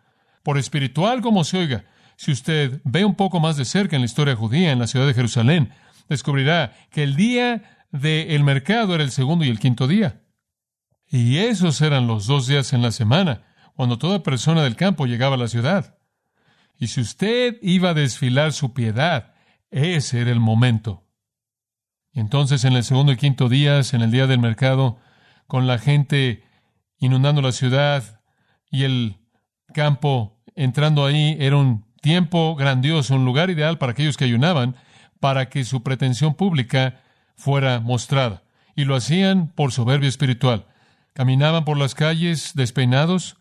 por 0.43 0.57
espiritual 0.57 1.21
como 1.21 1.45
se 1.45 1.59
oiga, 1.59 1.85
si 2.17 2.33
usted 2.33 2.81
ve 2.85 3.05
un 3.05 3.15
poco 3.15 3.41
más 3.41 3.59
de 3.59 3.67
cerca 3.67 3.95
en 3.95 4.03
la 4.03 4.07
historia 4.07 4.37
judía 4.37 4.73
en 4.73 4.79
la 4.79 4.87
ciudad 4.87 5.07
de 5.07 5.13
Jerusalén, 5.13 5.71
descubrirá 6.09 6.73
que 6.91 7.03
el 7.03 7.15
día 7.15 7.85
del 7.93 8.43
mercado 8.43 8.95
era 8.95 9.05
el 9.05 9.11
segundo 9.11 9.45
y 9.45 9.51
el 9.51 9.59
quinto 9.59 9.87
día. 9.87 10.23
Y 11.11 11.37
esos 11.39 11.83
eran 11.83 12.07
los 12.07 12.27
dos 12.27 12.47
días 12.47 12.73
en 12.73 12.81
la 12.81 12.91
semana, 12.91 13.43
cuando 13.75 13.99
toda 13.99 14.23
persona 14.23 14.63
del 14.63 14.77
campo 14.77 15.05
llegaba 15.05 15.35
a 15.35 15.39
la 15.39 15.49
ciudad. 15.49 15.99
Y 16.79 16.87
si 16.87 17.03
usted 17.03 17.59
iba 17.61 17.91
a 17.91 17.95
desfilar 17.95 18.55
su 18.55 18.73
piedad, 18.73 19.35
ese 19.71 20.23
era 20.23 20.31
el 20.31 20.41
momento. 20.41 21.08
Entonces, 22.13 22.65
en 22.65 22.73
el 22.75 22.85
segundo 22.85 23.13
y 23.13 23.17
quinto 23.17 23.49
días, 23.49 23.95
en 23.95 24.03
el 24.03 24.11
día 24.11 24.27
del 24.27 24.39
mercado, 24.39 24.99
con 25.47 25.67
la 25.67 25.79
gente 25.79 26.45
inundando 26.99 27.43
la 27.43 27.53
ciudad 27.53 28.21
y 28.71 28.85
el 28.85 29.17
campo 29.73 30.41
entrando 30.55 31.07
ahí, 31.07 31.37
era 31.39 31.57
un 31.57 31.85
tiempo 32.01 32.55
grandioso, 32.57 33.15
un 33.15 33.25
lugar 33.25 33.51
ideal 33.51 33.79
para 33.79 33.93
aquellos 33.93 34.17
que 34.17 34.25
ayunaban, 34.25 34.77
para 35.21 35.49
que 35.49 35.65
su 35.65 35.83
pretensión 35.83 36.35
pública 36.35 37.01
fuera 37.37 37.81
mostrada. 37.81 38.43
Y 38.75 38.85
lo 38.85 38.95
hacían 38.95 39.49
por 39.49 39.73
soberbia 39.73 40.09
espiritual. 40.09 40.67
Caminaban 41.13 41.65
por 41.65 41.77
las 41.77 41.95
calles 41.95 42.53
despeinados, 42.55 43.37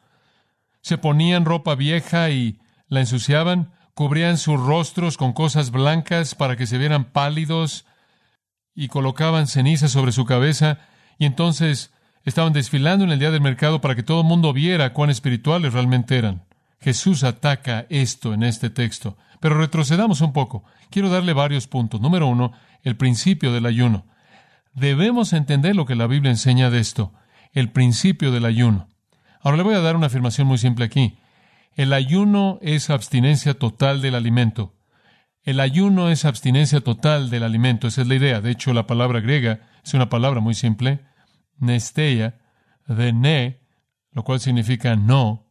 se 0.81 0.97
ponían 0.97 1.45
ropa 1.45 1.75
vieja 1.75 2.29
y 2.29 2.59
la 2.87 3.01
ensuciaban, 3.01 3.71
cubrían 3.93 4.37
sus 4.37 4.59
rostros 4.59 5.17
con 5.17 5.33
cosas 5.33 5.71
blancas 5.71 6.35
para 6.35 6.55
que 6.55 6.67
se 6.67 6.77
vieran 6.77 7.05
pálidos 7.05 7.85
y 8.77 8.89
colocaban 8.89 9.47
ceniza 9.47 9.87
sobre 9.87 10.11
su 10.11 10.23
cabeza 10.25 10.77
y 11.17 11.25
entonces 11.25 11.91
estaban 12.23 12.53
desfilando 12.53 13.03
en 13.03 13.11
el 13.11 13.17
día 13.17 13.31
del 13.31 13.41
mercado 13.41 13.81
para 13.81 13.95
que 13.95 14.03
todo 14.03 14.21
el 14.21 14.27
mundo 14.27 14.53
viera 14.53 14.93
cuán 14.93 15.09
espirituales 15.09 15.73
realmente 15.73 16.15
eran. 16.15 16.43
Jesús 16.79 17.23
ataca 17.23 17.87
esto 17.89 18.35
en 18.35 18.43
este 18.43 18.69
texto. 18.69 19.17
Pero 19.39 19.57
retrocedamos 19.57 20.21
un 20.21 20.31
poco. 20.31 20.63
Quiero 20.91 21.09
darle 21.09 21.33
varios 21.33 21.65
puntos. 21.67 22.01
Número 22.01 22.27
uno, 22.27 22.51
el 22.83 22.95
principio 22.95 23.51
del 23.51 23.65
ayuno. 23.65 24.05
Debemos 24.73 25.33
entender 25.33 25.75
lo 25.75 25.87
que 25.87 25.95
la 25.95 26.05
Biblia 26.05 26.29
enseña 26.29 26.69
de 26.69 26.79
esto, 26.79 27.13
el 27.53 27.71
principio 27.71 28.31
del 28.31 28.45
ayuno. 28.45 28.89
Ahora 29.41 29.57
le 29.57 29.63
voy 29.63 29.73
a 29.73 29.79
dar 29.79 29.95
una 29.95 30.05
afirmación 30.05 30.47
muy 30.47 30.59
simple 30.59 30.85
aquí. 30.85 31.17
El 31.73 31.93
ayuno 31.93 32.59
es 32.61 32.91
abstinencia 32.91 33.55
total 33.55 34.01
del 34.01 34.13
alimento. 34.13 34.76
El 35.47 35.61
ayuno 35.61 36.09
es 36.09 36.25
abstinencia 36.25 36.81
total 36.81 37.29
del 37.29 37.43
alimento, 37.43 37.87
esa 37.87 38.01
es 38.01 38.07
la 38.09 38.15
idea. 38.15 38.41
De 38.41 38.51
hecho, 38.51 38.73
la 38.73 38.85
palabra 38.85 39.21
griega 39.21 39.61
es 39.81 39.93
una 39.93 40.09
palabra 40.09 40.41
muy 40.41 40.53
simple, 40.53 41.05
nesteia, 41.57 42.37
de 42.85 43.13
ne, 43.13 43.61
lo 44.11 44.25
cual 44.25 44.41
significa 44.41 44.97
no, 44.97 45.47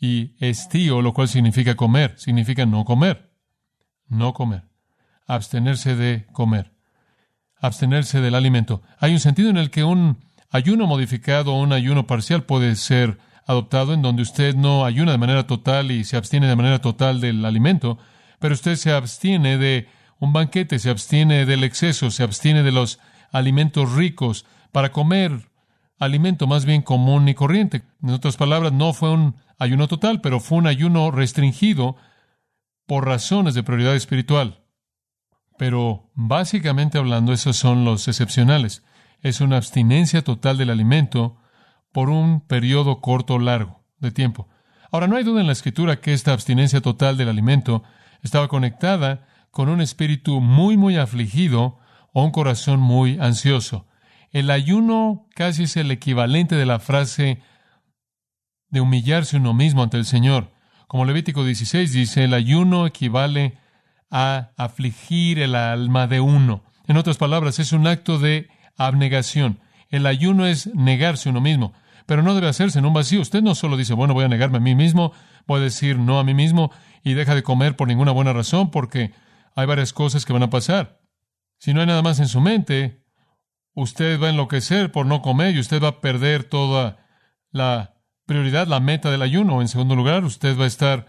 y 0.00 0.34
estío, 0.44 1.00
lo 1.00 1.12
cual 1.14 1.28
significa 1.28 1.76
comer, 1.76 2.18
significa 2.18 2.66
no 2.66 2.84
comer. 2.84 3.30
No 4.08 4.34
comer. 4.34 4.64
Abstenerse 5.28 5.94
de 5.94 6.26
comer. 6.32 6.72
Abstenerse 7.60 8.20
del 8.20 8.34
alimento. 8.34 8.82
Hay 8.98 9.12
un 9.12 9.20
sentido 9.20 9.48
en 9.48 9.58
el 9.58 9.70
que 9.70 9.84
un 9.84 10.24
ayuno 10.50 10.88
modificado 10.88 11.54
o 11.54 11.62
un 11.62 11.72
ayuno 11.72 12.08
parcial 12.08 12.42
puede 12.42 12.74
ser 12.74 13.18
adoptado 13.46 13.94
en 13.94 14.02
donde 14.02 14.22
usted 14.22 14.56
no 14.56 14.84
ayuna 14.84 15.12
de 15.12 15.18
manera 15.18 15.46
total 15.46 15.92
y 15.92 16.02
se 16.02 16.16
abstiene 16.16 16.48
de 16.48 16.56
manera 16.56 16.80
total 16.80 17.20
del 17.20 17.44
alimento, 17.44 18.00
pero 18.38 18.54
usted 18.54 18.76
se 18.76 18.92
abstiene 18.92 19.58
de 19.58 19.88
un 20.18 20.32
banquete, 20.32 20.78
se 20.78 20.90
abstiene 20.90 21.46
del 21.46 21.64
exceso, 21.64 22.10
se 22.10 22.22
abstiene 22.22 22.62
de 22.62 22.72
los 22.72 22.98
alimentos 23.32 23.92
ricos 23.92 24.46
para 24.72 24.92
comer 24.92 25.50
alimento 25.98 26.46
más 26.46 26.64
bien 26.64 26.82
común 26.82 27.28
y 27.28 27.34
corriente. 27.34 27.82
En 28.02 28.10
otras 28.10 28.36
palabras, 28.36 28.72
no 28.72 28.92
fue 28.92 29.10
un 29.10 29.36
ayuno 29.58 29.88
total, 29.88 30.20
pero 30.20 30.40
fue 30.40 30.58
un 30.58 30.66
ayuno 30.66 31.10
restringido 31.10 31.96
por 32.86 33.06
razones 33.06 33.54
de 33.54 33.62
prioridad 33.62 33.94
espiritual. 33.94 34.62
Pero 35.58 36.10
básicamente 36.14 36.98
hablando, 36.98 37.32
esos 37.32 37.56
son 37.56 37.84
los 37.84 38.08
excepcionales. 38.08 38.84
Es 39.22 39.40
una 39.40 39.56
abstinencia 39.56 40.22
total 40.22 40.58
del 40.58 40.70
alimento 40.70 41.38
por 41.92 42.10
un 42.10 42.40
periodo 42.40 43.00
corto 43.00 43.34
o 43.34 43.38
largo 43.38 43.82
de 43.98 44.10
tiempo. 44.10 44.48
Ahora, 44.92 45.08
no 45.08 45.16
hay 45.16 45.24
duda 45.24 45.40
en 45.40 45.46
la 45.46 45.52
escritura 45.52 46.00
que 46.00 46.12
esta 46.12 46.32
abstinencia 46.32 46.80
total 46.80 47.16
del 47.16 47.28
alimento 47.28 47.82
estaba 48.22 48.48
conectada 48.48 49.26
con 49.50 49.68
un 49.68 49.80
espíritu 49.80 50.40
muy, 50.40 50.76
muy 50.76 50.96
afligido 50.96 51.78
o 52.12 52.24
un 52.24 52.30
corazón 52.30 52.80
muy 52.80 53.18
ansioso. 53.20 53.86
El 54.30 54.50
ayuno 54.50 55.26
casi 55.34 55.64
es 55.64 55.76
el 55.76 55.90
equivalente 55.90 56.56
de 56.56 56.66
la 56.66 56.78
frase 56.78 57.40
de 58.68 58.80
humillarse 58.80 59.38
uno 59.38 59.54
mismo 59.54 59.82
ante 59.82 59.96
el 59.96 60.04
Señor. 60.04 60.52
Como 60.88 61.04
Levítico 61.04 61.44
16 61.44 61.92
dice, 61.92 62.24
el 62.24 62.34
ayuno 62.34 62.86
equivale 62.86 63.58
a 64.10 64.50
afligir 64.56 65.38
el 65.38 65.54
alma 65.54 66.06
de 66.06 66.20
uno. 66.20 66.64
En 66.86 66.96
otras 66.96 67.16
palabras, 67.16 67.58
es 67.58 67.72
un 67.72 67.86
acto 67.86 68.18
de 68.18 68.48
abnegación. 68.76 69.60
El 69.88 70.06
ayuno 70.06 70.46
es 70.46 70.72
negarse 70.74 71.28
uno 71.28 71.40
mismo, 71.40 71.72
pero 72.06 72.22
no 72.22 72.34
debe 72.34 72.48
hacerse 72.48 72.78
en 72.78 72.86
un 72.86 72.94
vacío. 72.94 73.20
Usted 73.20 73.42
no 73.42 73.54
solo 73.54 73.76
dice, 73.76 73.94
bueno, 73.94 74.14
voy 74.14 74.24
a 74.24 74.28
negarme 74.28 74.58
a 74.58 74.60
mí 74.60 74.74
mismo, 74.74 75.12
voy 75.46 75.60
a 75.60 75.64
decir 75.64 75.98
no 75.98 76.18
a 76.18 76.24
mí 76.24 76.34
mismo, 76.34 76.70
y 77.02 77.14
deja 77.14 77.34
de 77.34 77.42
comer 77.42 77.76
por 77.76 77.88
ninguna 77.88 78.12
buena 78.12 78.32
razón, 78.32 78.70
porque 78.70 79.12
hay 79.54 79.66
varias 79.66 79.92
cosas 79.92 80.24
que 80.24 80.32
van 80.32 80.42
a 80.42 80.50
pasar. 80.50 81.00
Si 81.58 81.72
no 81.72 81.80
hay 81.80 81.86
nada 81.86 82.02
más 82.02 82.20
en 82.20 82.28
su 82.28 82.40
mente, 82.40 83.04
usted 83.74 84.20
va 84.20 84.26
a 84.26 84.30
enloquecer 84.30 84.92
por 84.92 85.06
no 85.06 85.22
comer 85.22 85.54
y 85.54 85.60
usted 85.60 85.82
va 85.82 85.88
a 85.88 86.00
perder 86.00 86.44
toda 86.44 86.98
la 87.50 87.94
prioridad, 88.26 88.66
la 88.66 88.80
meta 88.80 89.10
del 89.10 89.22
ayuno. 89.22 89.62
En 89.62 89.68
segundo 89.68 89.94
lugar, 89.94 90.24
usted 90.24 90.58
va 90.58 90.64
a 90.64 90.68
estar 90.68 91.06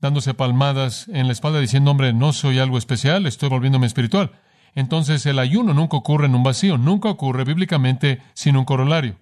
dándose 0.00 0.34
palmadas 0.34 1.08
en 1.08 1.26
la 1.26 1.32
espalda 1.32 1.60
diciendo, 1.60 1.90
hombre, 1.90 2.12
no 2.12 2.32
soy 2.32 2.58
algo 2.58 2.78
especial, 2.78 3.26
estoy 3.26 3.48
volviéndome 3.48 3.86
espiritual. 3.86 4.32
Entonces 4.74 5.26
el 5.26 5.38
ayuno 5.38 5.74
nunca 5.74 5.96
ocurre 5.96 6.26
en 6.26 6.34
un 6.34 6.42
vacío, 6.42 6.78
nunca 6.78 7.10
ocurre 7.10 7.44
bíblicamente 7.44 8.22
sin 8.34 8.56
un 8.56 8.64
corolario. 8.64 9.18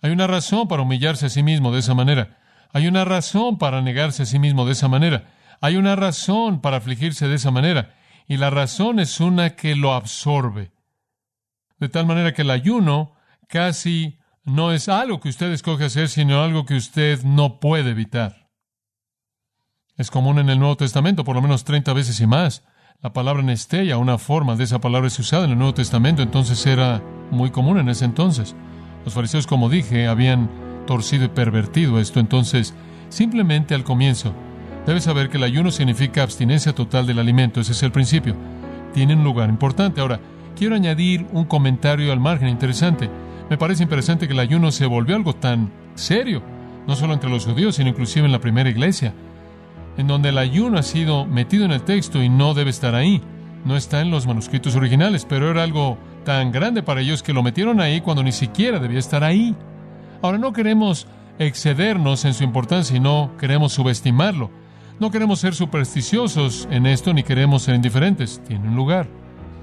Hay 0.00 0.12
una 0.12 0.26
razón 0.26 0.68
para 0.68 0.82
humillarse 0.82 1.26
a 1.26 1.30
sí 1.30 1.42
mismo 1.42 1.72
de 1.72 1.80
esa 1.80 1.94
manera. 1.94 2.38
Hay 2.76 2.88
una 2.88 3.06
razón 3.06 3.56
para 3.56 3.80
negarse 3.80 4.24
a 4.24 4.26
sí 4.26 4.38
mismo 4.38 4.66
de 4.66 4.72
esa 4.72 4.86
manera. 4.86 5.32
Hay 5.62 5.78
una 5.78 5.96
razón 5.96 6.60
para 6.60 6.76
afligirse 6.76 7.26
de 7.26 7.36
esa 7.36 7.50
manera. 7.50 7.94
Y 8.28 8.36
la 8.36 8.50
razón 8.50 9.00
es 9.00 9.18
una 9.18 9.56
que 9.56 9.74
lo 9.76 9.94
absorbe. 9.94 10.72
De 11.78 11.88
tal 11.88 12.04
manera 12.04 12.34
que 12.34 12.42
el 12.42 12.50
ayuno 12.50 13.14
casi 13.48 14.18
no 14.44 14.72
es 14.72 14.90
algo 14.90 15.20
que 15.20 15.30
usted 15.30 15.52
escoge 15.52 15.86
hacer, 15.86 16.10
sino 16.10 16.42
algo 16.42 16.66
que 16.66 16.74
usted 16.74 17.22
no 17.22 17.60
puede 17.60 17.92
evitar. 17.92 18.50
Es 19.96 20.10
común 20.10 20.38
en 20.38 20.50
el 20.50 20.58
Nuevo 20.58 20.76
Testamento, 20.76 21.24
por 21.24 21.36
lo 21.36 21.40
menos 21.40 21.64
30 21.64 21.94
veces 21.94 22.20
y 22.20 22.26
más. 22.26 22.62
La 23.00 23.14
palabra 23.14 23.42
nesteia, 23.42 23.96
una 23.96 24.18
forma 24.18 24.54
de 24.54 24.64
esa 24.64 24.82
palabra 24.82 25.08
es 25.08 25.18
usada 25.18 25.46
en 25.46 25.52
el 25.52 25.58
Nuevo 25.58 25.72
Testamento, 25.72 26.20
entonces 26.20 26.66
era 26.66 27.02
muy 27.30 27.50
común 27.50 27.78
en 27.78 27.88
ese 27.88 28.04
entonces. 28.04 28.54
Los 29.06 29.14
fariseos, 29.14 29.46
como 29.46 29.70
dije, 29.70 30.08
habían 30.08 30.65
torcido 30.86 31.24
y 31.24 31.28
pervertido 31.28 32.00
esto, 32.00 32.20
entonces 32.20 32.74
simplemente 33.08 33.74
al 33.74 33.84
comienzo 33.84 34.32
debes 34.86 35.04
saber 35.04 35.28
que 35.28 35.36
el 35.36 35.42
ayuno 35.42 35.70
significa 35.70 36.22
abstinencia 36.22 36.74
total 36.74 37.06
del 37.06 37.18
alimento, 37.18 37.60
ese 37.60 37.72
es 37.72 37.82
el 37.82 37.92
principio. 37.92 38.34
Tiene 38.94 39.14
un 39.14 39.24
lugar 39.24 39.50
importante. 39.50 40.00
Ahora, 40.00 40.20
quiero 40.56 40.74
añadir 40.74 41.26
un 41.32 41.44
comentario 41.44 42.12
al 42.12 42.20
margen 42.20 42.48
interesante. 42.48 43.10
Me 43.50 43.58
parece 43.58 43.82
interesante 43.82 44.26
que 44.26 44.32
el 44.32 44.40
ayuno 44.40 44.72
se 44.72 44.86
volvió 44.86 45.16
algo 45.16 45.34
tan 45.34 45.70
serio, 45.96 46.42
no 46.86 46.96
solo 46.96 47.12
entre 47.12 47.28
los 47.28 47.44
judíos, 47.44 47.76
sino 47.76 47.90
inclusive 47.90 48.24
en 48.24 48.32
la 48.32 48.40
primera 48.40 48.70
iglesia 48.70 49.12
en 49.96 50.06
donde 50.06 50.28
el 50.28 50.38
ayuno 50.38 50.78
ha 50.78 50.82
sido 50.82 51.26
metido 51.26 51.64
en 51.64 51.72
el 51.72 51.82
texto 51.82 52.22
y 52.22 52.28
no 52.28 52.54
debe 52.54 52.70
estar 52.70 52.94
ahí. 52.94 53.22
No 53.64 53.76
está 53.76 54.00
en 54.00 54.10
los 54.10 54.26
manuscritos 54.26 54.76
originales, 54.76 55.24
pero 55.24 55.50
era 55.50 55.62
algo 55.62 55.98
tan 56.24 56.52
grande 56.52 56.82
para 56.82 57.00
ellos 57.00 57.22
que 57.22 57.32
lo 57.32 57.42
metieron 57.42 57.80
ahí 57.80 58.00
cuando 58.00 58.22
ni 58.22 58.32
siquiera 58.32 58.78
debía 58.78 58.98
estar 58.98 59.24
ahí. 59.24 59.54
Ahora 60.22 60.38
no 60.38 60.52
queremos 60.52 61.06
excedernos 61.38 62.24
en 62.24 62.34
su 62.34 62.44
importancia 62.44 62.96
y 62.96 63.00
no 63.00 63.32
queremos 63.38 63.72
subestimarlo. 63.72 64.50
No 64.98 65.10
queremos 65.10 65.40
ser 65.40 65.54
supersticiosos 65.54 66.66
en 66.70 66.86
esto 66.86 67.12
ni 67.12 67.22
queremos 67.22 67.62
ser 67.62 67.74
indiferentes. 67.74 68.40
Tiene 68.46 68.68
un 68.68 68.76
lugar. 68.76 69.06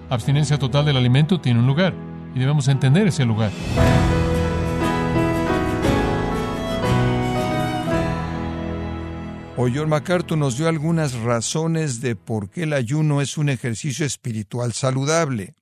Abstinencia 0.09 0.59
total 0.59 0.85
del 0.85 0.97
alimento 0.97 1.41
tiene 1.41 1.59
un 1.59 1.67
lugar 1.67 1.93
y 2.35 2.39
debemos 2.39 2.67
entender 2.67 3.07
ese 3.07 3.25
lugar. 3.25 3.51
Hoy 9.55 9.73
John 9.75 10.39
nos 10.39 10.57
dio 10.57 10.67
algunas 10.67 11.13
razones 11.13 12.01
de 12.01 12.15
por 12.15 12.49
qué 12.49 12.63
el 12.63 12.73
ayuno 12.73 13.21
es 13.21 13.37
un 13.37 13.49
ejercicio 13.49 14.05
espiritual 14.05 14.73
saludable. 14.73 15.55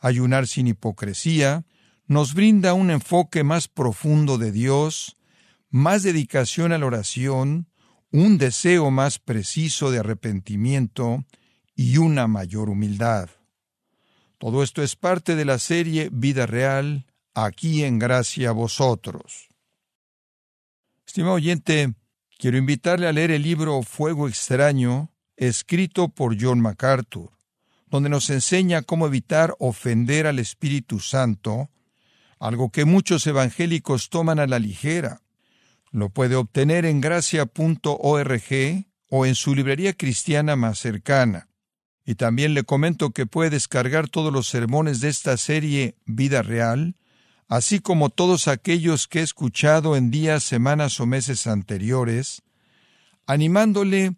Ayunar 0.00 0.46
sin 0.46 0.68
hipocresía 0.68 1.64
nos 2.06 2.34
brinda 2.34 2.74
un 2.74 2.90
enfoque 2.90 3.44
más 3.44 3.68
profundo 3.68 4.38
de 4.38 4.52
Dios, 4.52 5.16
más 5.70 6.02
dedicación 6.02 6.72
a 6.72 6.78
la 6.78 6.86
oración, 6.86 7.68
un 8.10 8.38
deseo 8.38 8.90
más 8.90 9.18
preciso 9.18 9.90
de 9.90 10.00
arrepentimiento 10.00 11.24
y 11.74 11.96
una 11.96 12.26
mayor 12.26 12.68
humildad. 12.68 13.30
Todo 14.38 14.62
esto 14.62 14.82
es 14.82 14.96
parte 14.96 15.36
de 15.36 15.44
la 15.44 15.58
serie 15.58 16.10
Vida 16.12 16.46
Real, 16.46 17.06
aquí 17.34 17.84
en 17.84 17.98
gracia 17.98 18.50
a 18.50 18.52
vosotros. 18.52 19.48
Estimado 21.06 21.34
oyente, 21.34 21.94
Quiero 22.42 22.58
invitarle 22.58 23.06
a 23.06 23.12
leer 23.12 23.30
el 23.30 23.44
libro 23.44 23.80
Fuego 23.84 24.26
extraño, 24.26 25.12
escrito 25.36 26.08
por 26.08 26.36
John 26.36 26.60
MacArthur, 26.60 27.30
donde 27.86 28.08
nos 28.08 28.30
enseña 28.30 28.82
cómo 28.82 29.06
evitar 29.06 29.54
ofender 29.60 30.26
al 30.26 30.40
Espíritu 30.40 30.98
Santo, 30.98 31.70
algo 32.42 32.70
que 32.70 32.84
muchos 32.84 33.26
evangélicos 33.26 34.10
toman 34.10 34.38
a 34.38 34.46
la 34.46 34.58
ligera. 34.58 35.22
Lo 35.90 36.08
puede 36.08 36.36
obtener 36.36 36.84
en 36.84 37.00
gracia.org 37.00 38.86
o 39.08 39.26
en 39.26 39.34
su 39.34 39.54
librería 39.54 39.92
cristiana 39.92 40.56
más 40.56 40.78
cercana. 40.78 41.48
Y 42.04 42.16
también 42.16 42.54
le 42.54 42.64
comento 42.64 43.10
que 43.10 43.26
puede 43.26 43.50
descargar 43.50 44.08
todos 44.08 44.32
los 44.32 44.48
sermones 44.48 45.00
de 45.00 45.08
esta 45.08 45.36
serie 45.36 45.96
Vida 46.04 46.42
Real 46.42 46.96
así 47.52 47.80
como 47.80 48.08
todos 48.08 48.48
aquellos 48.48 49.08
que 49.08 49.20
he 49.20 49.22
escuchado 49.22 49.94
en 49.94 50.10
días, 50.10 50.42
semanas 50.42 50.98
o 51.00 51.06
meses 51.06 51.46
anteriores, 51.46 52.40
animándole 53.26 54.14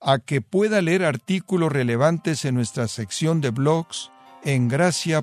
a 0.00 0.20
que 0.20 0.40
pueda 0.40 0.80
leer 0.80 1.04
artículos 1.04 1.70
relevantes 1.70 2.46
en 2.46 2.54
nuestra 2.54 2.88
sección 2.88 3.42
de 3.42 3.50
blogs 3.50 4.10
en 4.42 4.68
gracia.org. 4.68 5.22